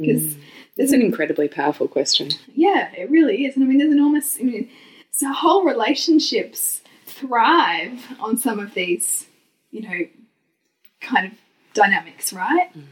because 0.00 0.36
It's 0.76 0.92
mm. 0.92 0.96
an 0.96 1.02
incredibly 1.02 1.48
powerful 1.48 1.88
question. 1.88 2.30
yeah, 2.54 2.90
it 2.96 3.10
really 3.10 3.44
is. 3.44 3.54
And 3.54 3.64
I 3.64 3.68
mean, 3.68 3.78
there's 3.78 3.92
enormous, 3.92 4.38
I 4.40 4.44
mean, 4.44 4.70
so 5.10 5.32
whole 5.32 5.64
relationships 5.64 6.80
thrive 7.04 8.00
on 8.20 8.38
some 8.38 8.58
of 8.58 8.74
these, 8.74 9.26
you 9.70 9.82
know, 9.82 10.06
kind 11.00 11.26
of 11.26 11.32
dynamics, 11.74 12.32
right? 12.32 12.76
Mm. 12.76 12.84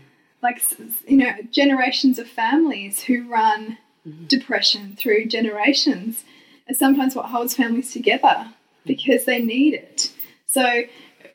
Like, 0.42 0.62
you 1.06 1.16
know, 1.16 1.32
generations 1.50 2.18
of 2.18 2.28
families 2.28 3.02
who 3.02 3.28
run 3.28 3.78
mm-hmm. 4.06 4.26
depression 4.26 4.94
through 4.96 5.26
generations 5.26 6.24
is 6.68 6.78
sometimes 6.78 7.16
what 7.16 7.26
holds 7.26 7.54
families 7.54 7.92
together 7.92 8.26
mm. 8.28 8.52
because 8.84 9.24
they 9.24 9.40
need 9.40 9.74
it. 9.74 10.12
So 10.46 10.82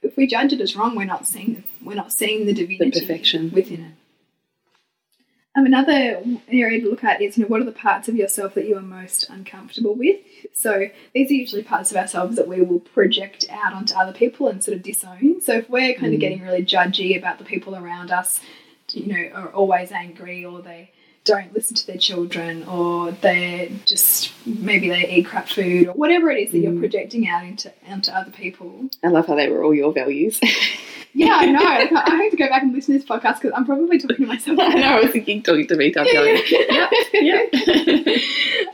if 0.02 0.16
we 0.18 0.28
judge 0.28 0.54
it 0.54 0.62
as 0.62 0.76
wrong, 0.76 0.96
we're 0.96 1.06
not 1.06 1.26
seeing 1.26 1.64
we're 1.84 1.96
not 1.96 2.14
seeing 2.14 2.46
the 2.46 2.54
divinity 2.54 3.02
perfection. 3.02 3.52
within 3.52 3.84
it. 3.86 3.94
Um, 5.56 5.68
another 5.68 6.24
area 6.48 6.82
to 6.82 6.90
look 6.90 7.04
at 7.04 7.22
is, 7.22 7.38
you 7.38 7.44
know, 7.44 7.48
what 7.48 7.62
are 7.62 7.66
the 7.66 7.72
parts 7.72 8.10
of 8.10 8.16
yourself 8.16 8.56
that 8.56 8.68
you 8.68 8.76
are 8.76 8.82
most 8.82 9.30
uncomfortable 9.30 9.94
with? 9.94 10.20
So 10.54 10.88
these 11.14 11.30
are 11.30 11.36
usually 11.36 11.64
parts 11.64 11.92
of 11.92 11.98
ourselves 11.98 12.38
that 12.38 12.48
we 12.48 12.62
will 12.62 12.80
project 12.80 13.46
out 13.52 13.74
onto 13.74 13.94
other 13.94 14.14
people 14.14 14.48
and 14.48 14.64
sort 14.64 14.78
of 14.78 14.84
disown. 14.84 15.42
So 15.42 15.58
if 15.58 15.70
we're 15.70 15.94
kind 15.94 16.14
of 16.14 16.20
getting 16.20 16.42
really 16.42 16.66
judgy 16.66 17.16
about 17.18 17.38
the 17.38 17.46
people 17.46 17.76
around 17.76 18.10
us, 18.10 18.42
you 18.92 19.14
know, 19.14 19.30
are 19.36 19.50
always 19.50 19.92
angry 19.92 20.44
or 20.44 20.62
they 20.62 20.90
don't 21.24 21.54
listen 21.54 21.76
to 21.76 21.88
their 21.88 21.98
children 21.98 22.64
or 22.64 23.12
they're 23.12 23.70
just 23.86 24.34
maybe 24.46 24.90
they 24.90 25.08
eat 25.08 25.26
crap 25.26 25.48
food 25.48 25.88
or 25.88 25.94
whatever 25.94 26.30
it 26.30 26.48
is 26.48 26.52
that 26.52 26.60
you're 26.60 26.78
projecting 26.78 27.28
out 27.30 27.46
into 27.46 27.72
onto 27.88 28.12
other 28.12 28.32
people. 28.32 28.90
I 29.04 29.08
love 29.08 29.28
how 29.28 29.36
they 29.36 29.50
were 29.50 29.64
all 29.64 29.74
your 29.74 29.94
values. 29.94 30.40
Yeah, 31.16 31.34
I 31.36 31.46
know. 31.46 31.60
I 31.64 32.16
have 32.24 32.32
to 32.32 32.38
go 32.38 32.48
back 32.50 32.64
and 32.64 32.74
listen 32.74 32.94
to 32.94 33.00
this 33.00 33.08
podcast 33.08 33.36
because 33.42 33.52
I'm 33.56 33.66
probably 33.66 34.00
talking 34.00 34.18
to 34.18 34.26
myself. 34.26 34.58
I 34.62 34.70
know, 34.74 34.98
I 34.98 35.00
was 35.02 35.12
thinking 35.12 35.44
talking 35.44 35.68
to 35.68 35.76
me, 35.76 35.92
Kelly. 35.92 36.42
Yep, 36.50 36.92
yep. 37.14 38.22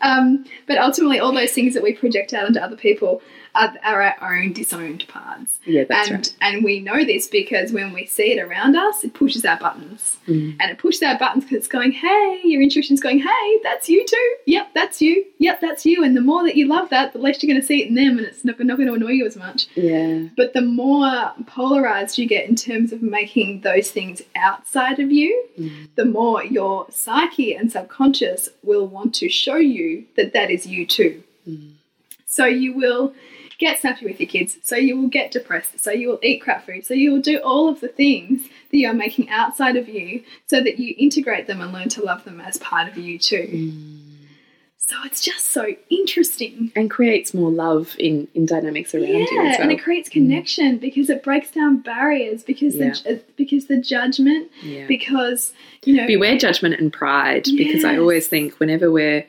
um, 0.02 0.46
but 0.68 0.78
ultimately, 0.78 1.20
all 1.20 1.34
those 1.34 1.52
things 1.52 1.74
that 1.74 1.84
we 1.84 1.94
project 1.94 2.34
out 2.34 2.46
onto 2.46 2.60
other 2.60 2.76
people 2.78 3.22
are, 3.56 3.74
are 3.84 4.02
our 4.22 4.38
own 4.38 4.54
disowned 4.54 5.08
parts. 5.08 5.60
yeah, 5.66 5.84
that's 5.88 6.10
and 6.10 6.18
right. 6.18 6.36
and 6.42 6.64
we 6.64 6.80
know 6.80 7.04
this 7.04 7.28
because 7.28 7.72
when 7.74 7.94
we 7.94 8.06
see 8.06 8.32
it 8.32 8.40
around 8.42 8.76
us, 8.76 9.04
it 9.04 9.14
pushes 9.14 9.44
our 9.46 9.58
buttons, 9.58 10.18
Mm. 10.28 10.58
and 10.60 10.72
it 10.72 10.78
pushes 10.78 11.02
our 11.02 11.18
buttons 11.18 11.44
because 11.46 11.58
it's 11.58 11.68
going, 11.68 11.92
"Hey," 11.92 12.42
your 12.44 12.62
intuition's 12.62 13.00
going, 13.02 13.20
"Hey, 13.20 13.60
that's 13.64 13.90
you 13.90 14.06
too. 14.06 14.36
Yep, 14.46 14.70
that's 14.76 15.02
you. 15.02 15.26
Yep, 15.62 15.70
that's 15.70 15.86
you." 15.86 16.04
And 16.04 16.16
the 16.16 16.22
more 16.22 16.44
that 16.44 16.56
you 16.56 16.68
love 16.68 16.90
that, 16.90 17.14
the 17.14 17.20
less 17.20 17.42
you're 17.42 17.52
going 17.52 17.62
to 17.62 17.66
see 17.66 17.82
it 17.82 17.88
in 17.90 17.96
them, 17.96 18.18
and 18.18 18.28
it's 18.28 18.44
not, 18.46 18.60
not 18.60 18.78
going 18.78 18.88
to 18.88 18.94
annoy 18.94 19.12
you 19.12 19.26
as 19.26 19.36
much. 19.36 19.68
Yeah. 19.76 20.28
But 20.36 20.54
the 20.54 20.62
more 20.62 21.34
polarized 21.48 22.18
you 22.18 22.28
get 22.28 22.48
in 22.48 22.56
terms 22.56 22.92
of 22.92 23.02
making 23.02 23.62
those 23.62 23.92
things 23.92 24.22
outside 24.36 25.00
of 25.00 25.12
you, 25.12 25.46
Mm. 25.60 25.90
the 25.96 26.06
more 26.06 26.44
your 26.44 26.88
psyche 26.90 27.54
and 27.54 27.72
subconscious 27.72 28.50
will 28.64 28.88
want 28.88 29.14
to 29.16 29.28
show 29.30 29.58
you 29.58 30.06
that 30.16 30.34
that 30.34 30.50
is 30.50 30.66
you 30.66 30.86
too. 30.86 31.24
Mm. 31.48 31.72
So 32.26 32.46
you 32.46 32.74
will 32.74 33.14
get 33.58 33.80
snappy 33.80 34.06
with 34.06 34.20
your 34.22 34.30
kids, 34.30 34.58
so 34.64 34.78
you 34.78 34.96
will 34.96 35.10
get 35.10 35.32
depressed, 35.32 35.80
so 35.80 35.92
you 35.92 36.08
will 36.08 36.20
eat 36.24 36.42
crap 36.42 36.66
food, 36.66 36.86
so 36.86 36.94
you 36.94 37.12
will 37.12 37.22
do 37.22 37.40
all 37.40 37.68
of 37.68 37.82
the 37.82 37.90
things 37.90 38.44
that 38.44 38.78
you're 38.78 38.94
making 38.94 39.30
outside 39.30 39.76
of 39.76 39.90
you 39.90 40.24
so 40.48 40.62
that 40.62 40.80
you 40.80 40.96
integrate 40.98 41.46
them 41.48 41.60
and 41.60 41.74
learn 41.74 41.90
to 41.90 42.02
love 42.02 42.24
them 42.24 42.40
as 42.40 42.58
part 42.60 42.88
of 42.88 42.98
you 42.98 43.20
too. 43.20 43.50
Mm. 43.52 43.99
So 44.90 44.96
it's 45.06 45.22
just 45.22 45.46
so 45.52 45.68
interesting. 45.92 46.72
And 46.76 46.90
creates 46.90 47.32
more 47.36 47.52
love 47.52 47.96
in, 48.00 48.28
in 48.34 48.48
dynamics 48.48 48.96
around 48.96 49.06
you 49.08 49.28
Yeah, 49.32 49.44
well. 49.44 49.62
and 49.62 49.72
it 49.72 49.84
creates 49.84 50.10
connection 50.10 50.80
because 50.80 51.12
it 51.12 51.22
breaks 51.22 51.52
down 51.52 51.82
barriers 51.82 52.42
because 52.44 52.76
Yeah. 52.76 52.94
the 53.06 53.22
because 53.36 53.68
the 53.68 53.78
judgment 53.80 54.50
yeah. 54.64 54.88
because 54.88 55.54
you 55.86 55.96
know 55.96 56.08
Beware 56.08 56.40
judgment 56.40 56.74
and 56.80 56.92
pride 56.92 57.46
because 57.56 57.86
I 57.86 57.98
always 57.98 58.28
think 58.28 58.60
whenever 58.60 58.92
we're 58.92 59.28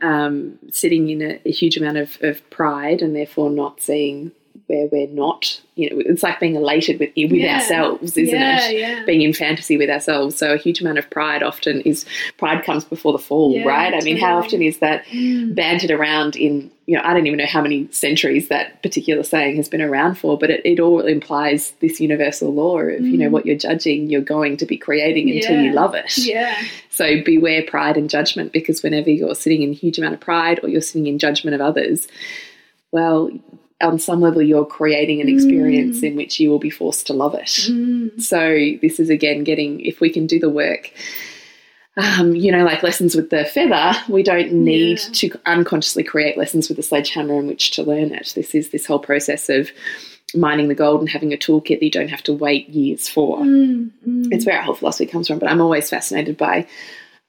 um, 0.00 0.58
sitting 0.70 1.08
in 1.10 1.22
a, 1.22 1.40
a 1.44 1.50
huge 1.50 1.76
amount 1.76 1.96
of, 1.96 2.16
of 2.22 2.48
pride 2.50 3.02
and 3.02 3.16
therefore 3.16 3.50
not 3.50 3.80
seeing 3.80 4.30
where 4.66 4.86
we're 4.90 5.08
not, 5.08 5.60
you 5.74 5.90
know, 5.90 6.02
it's 6.06 6.22
like 6.22 6.40
being 6.40 6.54
elated 6.56 6.98
with 6.98 7.10
with 7.16 7.32
Yeah. 7.32 7.56
ourselves, 7.56 8.16
isn't 8.16 8.34
yeah, 8.40 8.66
it? 8.68 8.78
Yeah, 8.78 9.04
Being 9.04 9.20
in 9.20 9.34
fantasy 9.34 9.76
with 9.76 9.90
ourselves. 9.90 10.36
So 10.36 10.54
a 10.54 10.56
huge 10.56 10.80
amount 10.80 10.98
of 10.98 11.10
pride 11.10 11.42
often 11.42 11.82
is 11.82 12.06
pride 12.38 12.64
comes 12.64 12.82
before 12.84 13.12
the 13.12 13.18
fall, 13.18 13.62
right? 13.64 13.92
I 13.92 14.00
mean, 14.00 14.16
how 14.16 14.38
often 14.38 14.62
is 14.62 14.78
that 14.78 15.04
Mm. 15.06 15.90
around 15.90 16.36
in 16.36 16.70
you 16.86 16.96
know 16.96 17.02
i 17.04 17.12
don't 17.14 17.26
even 17.26 17.38
know 17.38 17.46
how 17.46 17.62
many 17.62 17.88
centuries 17.90 18.48
that 18.48 18.82
particular 18.82 19.22
saying 19.22 19.56
has 19.56 19.68
been 19.68 19.80
around 19.82 20.16
for 20.16 20.36
but 20.38 20.50
it, 20.50 20.60
it 20.64 20.78
all 20.80 21.00
implies 21.00 21.72
this 21.80 22.00
universal 22.00 22.52
law 22.52 22.78
of 22.78 23.00
you 23.00 23.16
know 23.18 23.28
Mm. 23.28 23.30
what 23.30 23.46
you're 23.46 23.56
judging 23.56 24.10
you're 24.10 24.20
going 24.20 24.56
to 24.58 24.66
be 24.66 24.76
creating 24.76 25.30
until 25.30 25.58
you 25.60 25.72
love 25.72 25.94
it 25.94 26.16
Yeah, 26.18 26.54
so 26.90 27.22
beware 27.24 27.62
pride 27.62 27.96
and 27.96 28.10
judgment 28.10 28.52
because 28.52 28.82
whenever 28.82 29.10
you're 29.10 29.34
sitting 29.34 29.62
in 29.62 29.70
a 29.70 29.74
huge 29.74 29.98
amount 29.98 30.14
of 30.14 30.20
pride 30.20 30.60
or 30.62 30.68
you're 30.68 30.80
sitting 30.80 31.06
in 31.06 31.18
judgment 31.18 31.54
of 31.54 31.60
others 31.60 32.06
well 32.92 33.30
on 33.82 33.98
some 33.98 34.20
level 34.20 34.40
you're 34.42 34.64
creating 34.64 35.20
an 35.20 35.28
experience 35.28 36.02
in 36.02 36.14
which 36.16 36.38
you 36.40 36.48
will 36.48 36.58
be 36.58 36.70
forced 36.70 37.06
to 37.06 37.12
love 37.12 37.34
it 37.34 37.46
Mm. 37.70 38.20
so 38.20 38.38
this 38.80 39.00
is 39.00 39.10
again 39.10 39.44
getting 39.44 39.80
if 39.80 40.00
we 40.00 40.10
can 40.10 40.26
do 40.26 40.38
the 40.38 40.50
work 40.50 40.92
um, 41.96 42.34
you 42.34 42.50
know, 42.50 42.64
like 42.64 42.82
lessons 42.82 43.14
with 43.14 43.30
the 43.30 43.44
feather, 43.44 43.92
we 44.08 44.24
don't 44.24 44.50
need 44.52 44.98
Yeah. 44.98 45.12
to 45.12 45.30
unconsciously 45.46 46.02
create 46.02 46.36
lessons 46.36 46.66
with 46.68 46.76
the 46.76 46.82
sledgehammer 46.82 47.38
in 47.38 47.46
which 47.46 47.70
to 47.72 47.84
learn 47.84 48.12
it. 48.12 48.32
This 48.34 48.52
is 48.52 48.70
this 48.70 48.84
whole 48.84 48.98
process 48.98 49.48
of 49.48 49.70
mining 50.34 50.66
the 50.66 50.74
gold 50.74 50.98
and 50.98 51.08
having 51.08 51.32
a 51.32 51.36
toolkit 51.36 51.78
that 51.78 51.84
you 51.84 51.92
don't 51.92 52.08
have 52.10 52.24
to 52.24 52.32
wait 52.32 52.68
years 52.68 53.08
for. 53.08 53.38
Mm. 53.38 53.92
Mm. 54.08 54.28
It's 54.32 54.44
where 54.44 54.56
our 54.56 54.62
whole 54.64 54.74
philosophy 54.74 55.06
comes 55.06 55.28
from. 55.28 55.38
But 55.38 55.48
I'm 55.48 55.60
always 55.60 55.88
fascinated 55.88 56.36
by, 56.36 56.66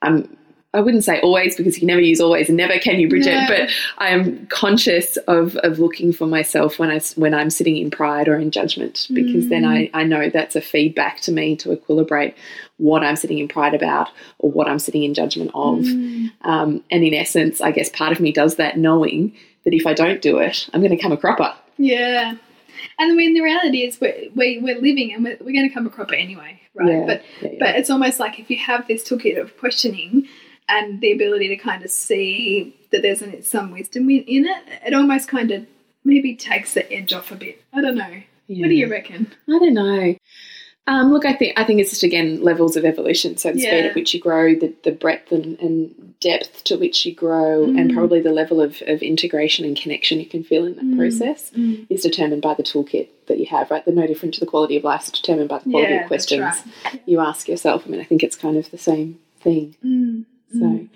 um, 0.01 0.36
I 0.75 0.81
wouldn't 0.81 1.03
say 1.03 1.19
always 1.21 1.55
because 1.55 1.75
you 1.75 1.79
can 1.79 1.88
never 1.88 2.01
use 2.01 2.19
always 2.19 2.49
and 2.49 2.57
never 2.57 2.77
can 2.77 2.99
you, 2.99 3.09
Bridget. 3.09 3.33
No. 3.33 3.47
But 3.47 3.69
I 3.97 4.09
am 4.09 4.45
conscious 4.47 5.17
of 5.27 5.55
of 5.57 5.79
looking 5.79 6.11
for 6.11 6.27
myself 6.27 6.77
when 6.77 6.91
I 6.91 6.99
when 7.15 7.33
I'm 7.33 7.49
sitting 7.49 7.77
in 7.77 7.89
pride 7.89 8.27
or 8.27 8.38
in 8.38 8.51
judgment 8.51 9.07
because 9.13 9.47
then 9.49 9.65
I 9.65 9.89
I 9.93 10.03
know 10.03 10.29
that's 10.29 10.55
a 10.55 10.61
feedback 10.61 11.21
to 11.21 11.31
me 11.31 11.55
to 11.57 11.69
equilibrate 11.69 12.35
what 12.77 13.03
I'm 13.03 13.15
sitting 13.15 13.39
in 13.39 13.47
pride 13.47 13.73
about 13.73 14.09
or 14.39 14.51
what 14.51 14.67
I'm 14.67 14.79
sitting 14.79 15.03
in 15.03 15.13
judgment 15.13 15.51
of. 15.53 15.79
Mm. 15.79 16.31
Um, 16.41 16.83
and 16.91 17.03
in 17.03 17.13
essence, 17.13 17.61
I 17.61 17.71
guess 17.71 17.89
part 17.89 18.11
of 18.11 18.19
me 18.19 18.31
does 18.31 18.57
that 18.57 18.77
knowing 18.77 19.33
that 19.63 19.73
if 19.73 19.88
I 19.88 19.93
don't 19.93 20.21
do 20.21 20.39
it, 20.39 20.69
I'm 20.73 20.81
going 20.81 20.95
to 20.95 21.01
come 21.01 21.11
a 21.11 21.17
cropper. 21.17 21.55
Yeah. 21.77 22.35
And 22.99 23.11
I 23.11 23.15
mean, 23.15 23.33
the 23.33 23.41
reality 23.41 23.83
is 23.83 23.99
we're, 23.99 24.29
we, 24.35 24.59
we're 24.59 24.79
living 24.79 25.13
and 25.13 25.23
we're, 25.23 25.38
we're 25.39 25.53
going 25.53 25.67
to 25.67 25.73
come 25.73 25.88
a 25.88 25.89
cropper 25.89 26.15
anyway, 26.15 26.61
right? 26.73 26.88
Yeah, 26.88 27.05
But 27.05 27.21
yeah, 27.41 27.49
yeah. 27.51 27.57
but 27.59 27.75
it's 27.75 27.89
almost 27.89 28.19
like 28.19 28.39
if 28.39 28.49
you 28.49 28.57
have 28.57 28.88
this 28.88 29.07
toolkit 29.07 29.39
of 29.39 29.57
questioning 29.57 30.27
and 30.67 31.01
the 31.01 31.12
ability 31.12 31.47
to 31.49 31.58
kind 31.58 31.84
of 31.84 31.91
see 31.91 32.75
that 32.91 33.01
there's 33.01 33.21
an, 33.21 33.41
some 33.43 33.71
wisdom 33.71 34.10
in, 34.10 34.23
it, 34.45 34.63
it 34.88 34.93
almost 34.93 35.28
kind 35.28 35.51
of 35.51 35.65
maybe 36.04 36.36
takes 36.36 36.73
the 36.73 36.91
edge 36.91 37.13
off 37.13 37.32
a 37.32 37.36
bit. 37.36 37.62
I 37.73 37.82
don't 37.82 37.95
know. 37.95 38.21
What 38.47 38.67
do 38.69 38.73
you 38.75 38.88
reckon? 38.89 39.32
I 39.49 39.60
don't 39.60 39.73
know. 39.73 40.15
Um, 40.88 41.12
look, 41.12 41.25
I 41.25 41.34
think 41.34 41.58
I 41.60 41.63
think 41.63 41.82
it's 41.82 41.89
just 41.89 42.04
again 42.04 42.43
levels 42.43 42.75
of 42.78 42.86
evolution. 42.86 43.38
So 43.38 43.51
the 43.51 43.60
speed 43.60 43.86
at 43.86 43.95
which 43.95 44.13
you 44.13 44.19
grow, 44.19 44.54
the, 44.54 44.71
the 44.84 44.91
breadth 44.91 45.32
and, 45.32 45.60
and 45.60 46.13
depth 46.19 46.63
to 46.65 46.78
which 46.78 47.08
you 47.08 47.13
grow, 47.15 47.63
and 47.63 47.89
Mm. 47.89 47.95
probably 47.95 48.21
the 48.21 48.32
level 48.32 48.62
of, 48.62 48.84
of 48.86 49.01
integration 49.01 49.65
and 49.65 49.75
connection 49.75 50.19
you 50.19 50.28
can 50.28 50.43
feel 50.43 50.63
in 50.65 50.75
that 50.75 50.86
Mm. 50.86 50.95
process 50.97 51.49
Mm. 51.58 51.88
is 51.89 52.04
determined 52.04 52.43
by 52.43 52.54
the 52.54 52.62
toolkit 52.62 53.08
that 53.25 53.39
you 53.39 53.47
have. 53.47 53.71
Right, 53.71 53.84
they're 53.84 53.95
no 53.95 54.06
different 54.06 54.36
to 54.36 54.39
the 54.39 54.45
quality 54.45 54.78
of 54.78 54.84
life. 54.84 55.08
It's 55.08 55.19
determined 55.19 55.49
by 55.49 55.58
the 55.58 55.71
quality 55.71 55.93
Yeah, 55.93 56.01
of 56.01 56.08
questions 56.08 56.41
right. 56.41 57.01
you 57.08 57.19
ask 57.19 57.47
yourself. 57.47 57.82
I 57.88 57.89
mean, 57.89 57.99
I 57.99 58.04
think 58.04 58.21
it's 58.21 58.36
kind 58.36 58.56
of 58.56 58.69
the 58.69 58.78
same 58.78 59.17
thing. 59.41 59.75
So. 60.51 60.60
Mm. 60.60 60.89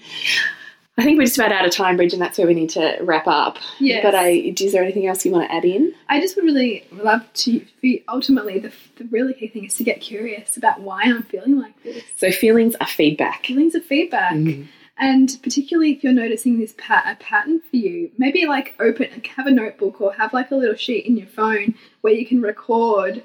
I 0.98 1.04
think 1.04 1.18
we're 1.18 1.24
just 1.24 1.38
about 1.38 1.54
out 1.54 1.66
of 1.66 1.72
time, 1.72 1.96
Bridge, 1.96 2.12
and 2.12 2.22
that's 2.22 2.38
where 2.38 2.46
we 2.46 2.54
need 2.54 2.72
to 2.72 2.98
wrap 3.00 3.26
up. 3.26 3.58
Yes. 3.80 4.04
But 4.04 4.16
I, 4.16 4.32
is 4.32 4.74
there 4.74 4.84
anything 4.84 5.08
else 5.08 5.26
you 5.26 5.32
want 5.32 5.50
to 5.50 5.56
add 5.56 5.64
in? 5.64 5.94
I 6.10 6.20
just 6.20 6.36
would 6.36 6.44
really 6.44 6.86
love 6.92 7.22
to. 7.36 7.66
Be, 7.82 8.04
ultimately, 8.10 8.60
the, 8.60 8.74
the 8.98 9.06
really 9.06 9.34
key 9.34 9.48
thing 9.48 9.64
is 9.64 9.76
to 9.76 9.86
get 9.86 10.02
curious 10.02 10.58
about 10.58 10.82
why 10.82 11.04
I'm 11.04 11.24
feeling 11.24 11.58
like 11.58 11.82
this. 11.84 12.04
So 12.18 12.32
feelings 12.32 12.76
are 12.82 12.88
feedback. 12.88 13.46
Feelings 13.46 13.76
are 13.76 13.82
feedback. 13.82 14.34
Mm. 14.34 14.68
And 14.98 15.38
particularly 15.42 15.94
if 15.94 16.04
you're 16.04 16.12
noticing 16.12 16.60
this 16.60 16.76
pat- 16.78 17.06
a 17.08 17.16
pattern 17.24 17.62
for 17.62 17.78
you, 17.78 18.12
maybe 18.18 18.46
like 18.46 18.76
open, 18.82 19.24
have 19.38 19.48
a 19.48 19.52
notebook 19.52 20.02
or 20.02 20.14
have 20.14 20.34
like 20.34 20.52
a 20.52 20.56
little 20.56 20.76
sheet 20.76 21.06
in 21.06 21.16
your 21.16 21.28
phone 21.28 21.76
where 22.02 22.12
you 22.12 22.26
can 22.26 22.42
record, 22.42 23.24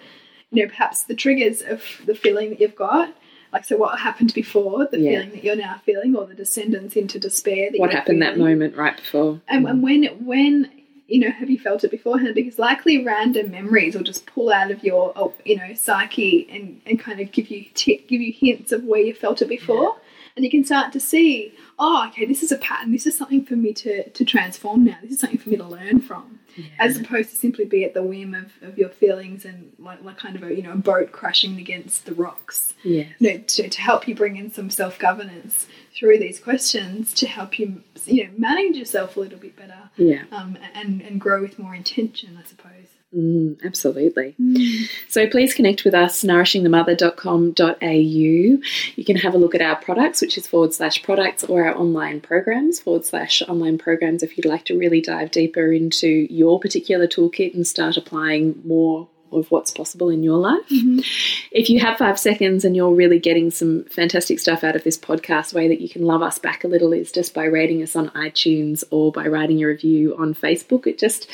you 0.53 0.63
know, 0.63 0.69
perhaps 0.69 1.03
the 1.03 1.17
triggers 1.17 1.61
of 1.61 1.83
the 2.07 2.15
feeling 2.15 2.51
that 2.51 2.61
you've 2.61 2.77
got. 2.77 3.13
Like, 3.55 3.64
so 3.64 3.77
what 3.77 3.97
happened 4.01 4.35
before, 4.35 4.88
the 4.90 4.99
Yeah. 4.99 5.11
feeling 5.12 5.31
that 5.31 5.45
you're 5.45 5.55
now 5.55 5.81
feeling, 5.87 6.17
or 6.17 6.27
the 6.27 6.35
descendants 6.35 6.97
into 6.97 7.21
despair 7.21 7.71
that 7.71 7.79
What 7.79 7.93
happened 7.93 8.21
that 8.21 8.37
moment 8.37 8.77
right 8.77 8.97
before? 8.97 9.40
And, 9.47 9.64
and 9.69 9.81
when, 9.81 10.05
when, 10.27 10.69
you 11.07 11.21
know, 11.21 11.31
have 11.31 11.49
you 11.49 11.61
felt 11.61 11.85
it 11.85 11.93
beforehand? 11.93 12.35
Because 12.35 12.59
likely 12.59 13.05
random 13.05 13.53
memories 13.53 13.95
will 13.95 14.03
just 14.03 14.27
pull 14.27 14.53
out 14.53 14.73
of 14.73 14.83
your, 14.83 15.33
you 15.45 15.57
know, 15.57 15.73
psyche 15.75 16.49
and, 16.51 16.81
and 16.85 16.99
kind 16.99 17.21
of 17.21 17.31
give 17.31 17.49
you 17.49 17.67
give 17.77 18.21
you 18.21 18.33
hints 18.33 18.73
of 18.73 18.83
where 18.83 19.01
you 19.01 19.14
felt 19.14 19.40
it 19.40 19.49
before, 19.49 19.99
and 20.37 20.44
you 20.44 20.51
can 20.51 20.64
start 20.64 20.92
to 20.92 21.01
see, 21.01 21.55
oh, 21.79 22.07
okay, 22.09 22.25
this 22.27 22.42
is 22.42 22.51
a 22.53 22.59
pattern. 22.59 22.90
This 22.92 23.07
is 23.07 23.16
something 23.16 23.44
for 23.44 23.57
me 23.57 23.73
to 23.75 24.09
to 24.11 24.25
transform 24.25 24.85
now. 24.85 24.97
This 25.03 25.12
is 25.12 25.20
something 25.20 25.38
for 25.38 25.51
me 25.51 25.57
to 25.57 25.64
learn 25.64 26.01
from, 26.01 26.40
as 26.79 26.99
opposed 26.99 27.31
to 27.31 27.37
simply 27.37 27.64
be 27.64 27.85
at 27.85 27.94
the 27.94 28.03
whim 28.03 28.35
of, 28.35 28.53
of 28.62 28.77
your 28.79 28.88
feelings 28.88 29.44
and 29.44 29.73
like, 29.79 30.03
like 30.03 30.18
kind 30.18 30.37
of 30.37 30.42
a 30.42 30.55
you 30.55 30.62
know 30.62 30.73
a 30.73 30.77
boat 30.77 31.12
crashing 31.12 31.59
against 31.59 32.07
the 32.07 32.14
rocks 32.14 32.75
Yes. 32.83 33.12
you 33.18 33.33
know, 33.33 33.38
to, 33.38 33.68
to 33.68 33.81
help 33.81 34.07
you 34.09 34.14
bring 34.14 34.37
in 34.37 34.53
some 34.53 34.70
self 34.70 34.99
governance 34.99 35.66
through 35.97 36.18
these 36.18 36.40
questions 36.40 37.14
to 37.14 37.27
help 37.29 37.57
you, 37.59 37.83
you 38.07 38.25
know, 38.25 38.31
manage 38.37 38.77
yourself 38.77 39.16
a 39.16 39.20
little 39.20 39.38
bit 39.38 39.55
better 39.57 39.90
Yeah. 39.97 40.25
um, 40.33 40.59
and, 40.75 41.01
and 41.01 41.20
grow 41.20 41.40
with 41.40 41.57
more 41.59 41.75
intention, 41.75 42.37
I 42.37 42.44
suppose. 42.47 42.88
Mm, 43.16 43.62
absolutely. 43.64 44.35
So 45.09 45.29
please 45.29 45.55
connect 45.55 45.85
with 45.85 45.94
us, 45.94 46.24
nourishingthemother.com.au. 46.24 47.87
You 48.96 49.05
can 49.05 49.16
have 49.16 49.35
a 49.35 49.38
look 49.38 49.55
at 49.55 49.61
our 49.61 49.77
products, 49.77 50.20
which 50.20 50.37
is 50.37 50.48
forward 50.48 50.74
slash 50.74 51.03
products, 51.03 51.44
or 51.44 51.64
our 51.66 51.77
online 51.77 52.20
programs, 52.20 52.81
forward 52.81 53.05
slash 53.05 53.40
online 53.42 53.79
programs, 53.79 54.22
if 54.24 54.37
you'd 54.37 54.46
like 54.46 54.64
to 54.64 54.77
really 54.77 55.00
dive 55.00 55.31
deeper 55.31 55.72
into 55.72 56.27
your 56.31 56.59
particular 56.59 57.07
toolkit 57.07 57.55
and 57.55 57.66
start 57.66 57.96
applying 57.96 58.61
more 58.64 59.09
of 59.37 59.51
what's 59.51 59.70
possible 59.70 60.11
in 60.11 60.23
your 60.23 60.38
life. 60.38 60.68
Mm-hmm. 60.70 61.01
If 61.51 61.70
you 61.70 61.81
have 61.81 61.99
five 61.99 62.18
seconds 62.18 62.64
and 62.64 62.75
you're 62.75 62.94
really 62.94 63.18
getting 63.18 63.51
some 63.51 63.85
fantastic 63.85 64.38
stuff 64.38 64.64
out 64.64 64.77
of 64.77 64.85
this 64.85 64.99
podcast, 64.99 65.55
way 65.55 65.68
that 65.68 65.81
you 65.81 65.88
can 65.88 66.03
love 66.03 66.23
us 66.23 66.38
back 66.38 66.64
a 66.64 66.68
little 66.68 66.92
is 66.92 67.12
just 67.12 67.35
by 67.35 67.44
rating 67.44 67.83
us 67.83 67.97
on 67.97 68.11
iTunes 68.11 68.85
or 68.90 69.12
by 69.12 69.27
writing 69.27 69.62
a 69.62 69.66
review 69.66 70.16
on 70.16 70.35
Facebook. 70.35 70.87
It 70.87 70.99
just 70.99 71.29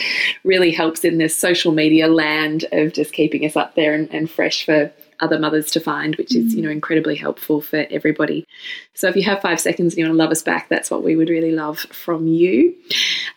really 0.45 0.71
helps 0.71 1.05
in 1.05 1.19
this 1.19 1.37
social 1.37 1.73
media 1.73 2.09
land 2.09 2.67
of 2.73 2.93
just 2.93 3.13
keeping 3.13 3.45
us 3.45 3.57
up 3.57 3.75
there 3.75 3.95
and, 3.95 4.13
and 4.13 4.31
fresh 4.31 4.65
for 4.65 4.93
other 5.21 5.39
mothers 5.39 5.71
to 5.73 5.81
find, 5.81 6.17
which 6.17 6.35
is, 6.35 6.55
you 6.55 6.63
know, 6.63 6.71
incredibly 6.71 7.17
helpful 7.17 7.61
for 7.61 7.87
everybody. 7.91 8.47
So 8.95 9.09
if 9.09 9.17
you 9.17 9.23
have 9.25 9.41
five 9.41 9.61
seconds 9.61 9.93
and 9.93 9.99
you 9.99 10.05
want 10.05 10.15
to 10.15 10.19
love 10.19 10.31
us 10.31 10.43
back, 10.43 10.69
that's 10.69 10.91
what 10.91 11.03
we 11.03 11.17
would 11.17 11.29
really 11.29 11.53
love 11.53 11.79
from 11.79 12.27
you. 12.27 12.75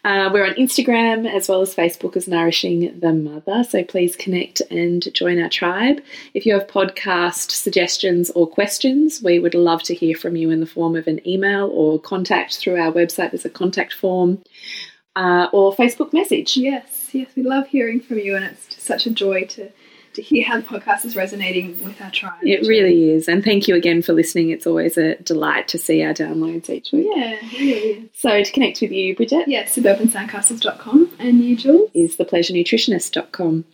Uh, 0.03 0.29
we're 0.33 0.45
on 0.45 0.55
Instagram 0.55 1.31
as 1.31 1.47
well 1.47 1.61
as 1.61 1.75
Facebook 1.75 2.17
as 2.17 2.27
Nourishing 2.27 2.99
the 2.99 3.13
Mother. 3.13 3.63
So 3.63 3.83
please 3.83 4.15
connect 4.15 4.61
and 4.69 5.13
join 5.13 5.41
our 5.41 5.49
tribe. 5.49 6.01
If 6.33 6.45
you 6.45 6.53
have 6.53 6.67
podcast 6.67 7.51
suggestions 7.51 8.29
or 8.31 8.47
questions, 8.47 9.21
we 9.23 9.39
would 9.39 9.55
love 9.55 9.83
to 9.83 9.95
hear 9.95 10.15
from 10.15 10.35
you 10.35 10.49
in 10.49 10.59
the 10.59 10.65
form 10.65 10.95
of 10.95 11.07
an 11.07 11.25
email 11.27 11.69
or 11.73 11.99
contact 11.99 12.57
through 12.57 12.79
our 12.79 12.91
website. 12.91 13.31
There's 13.31 13.45
a 13.45 13.49
contact 13.49 13.93
form 13.93 14.43
uh, 15.15 15.47
or 15.53 15.73
Facebook 15.73 16.13
message. 16.13 16.57
Yes, 16.57 17.09
yes, 17.13 17.29
we 17.35 17.43
love 17.43 17.67
hearing 17.67 17.99
from 17.99 18.19
you, 18.19 18.35
and 18.35 18.45
it's 18.45 18.81
such 18.81 19.05
a 19.05 19.11
joy 19.11 19.45
to 19.45 19.71
to 20.13 20.21
hear 20.21 20.45
how 20.45 20.57
the 20.57 20.63
podcast 20.63 21.05
is 21.05 21.15
resonating 21.15 21.81
with 21.83 21.99
our 22.01 22.11
tribe. 22.11 22.33
It 22.43 22.67
really 22.67 23.09
is. 23.11 23.27
And 23.27 23.43
thank 23.43 23.67
you 23.67 23.75
again 23.75 24.01
for 24.01 24.13
listening. 24.13 24.49
It's 24.49 24.67
always 24.67 24.97
a 24.97 25.15
delight 25.17 25.67
to 25.69 25.77
see 25.77 26.03
our 26.03 26.13
downloads 26.13 26.69
each 26.69 26.91
week. 26.91 27.07
Yeah, 27.13 27.35
really. 27.57 28.09
So 28.13 28.43
to 28.43 28.51
connect 28.51 28.81
with 28.81 28.91
you, 28.91 29.15
Bridget, 29.15 29.47
Yeah, 29.47 29.63
suburbansandcastles.com 29.65 31.11
and 31.19 31.39
you, 31.43 31.55
Jules. 31.55 31.89
is 31.93 32.15
thepleasurenutritionist.com. 32.17 33.65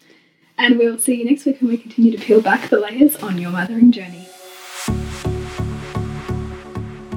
And 0.57 0.77
we'll 0.77 0.97
see 0.99 1.15
you 1.15 1.25
next 1.25 1.45
week 1.45 1.59
when 1.61 1.69
we 1.71 1.77
continue 1.77 2.11
to 2.11 2.17
peel 2.17 2.41
back 2.41 2.69
the 2.69 2.79
layers 2.79 3.15
on 3.17 3.37
your 3.37 3.51
mothering 3.51 3.91
journey. 3.91 4.28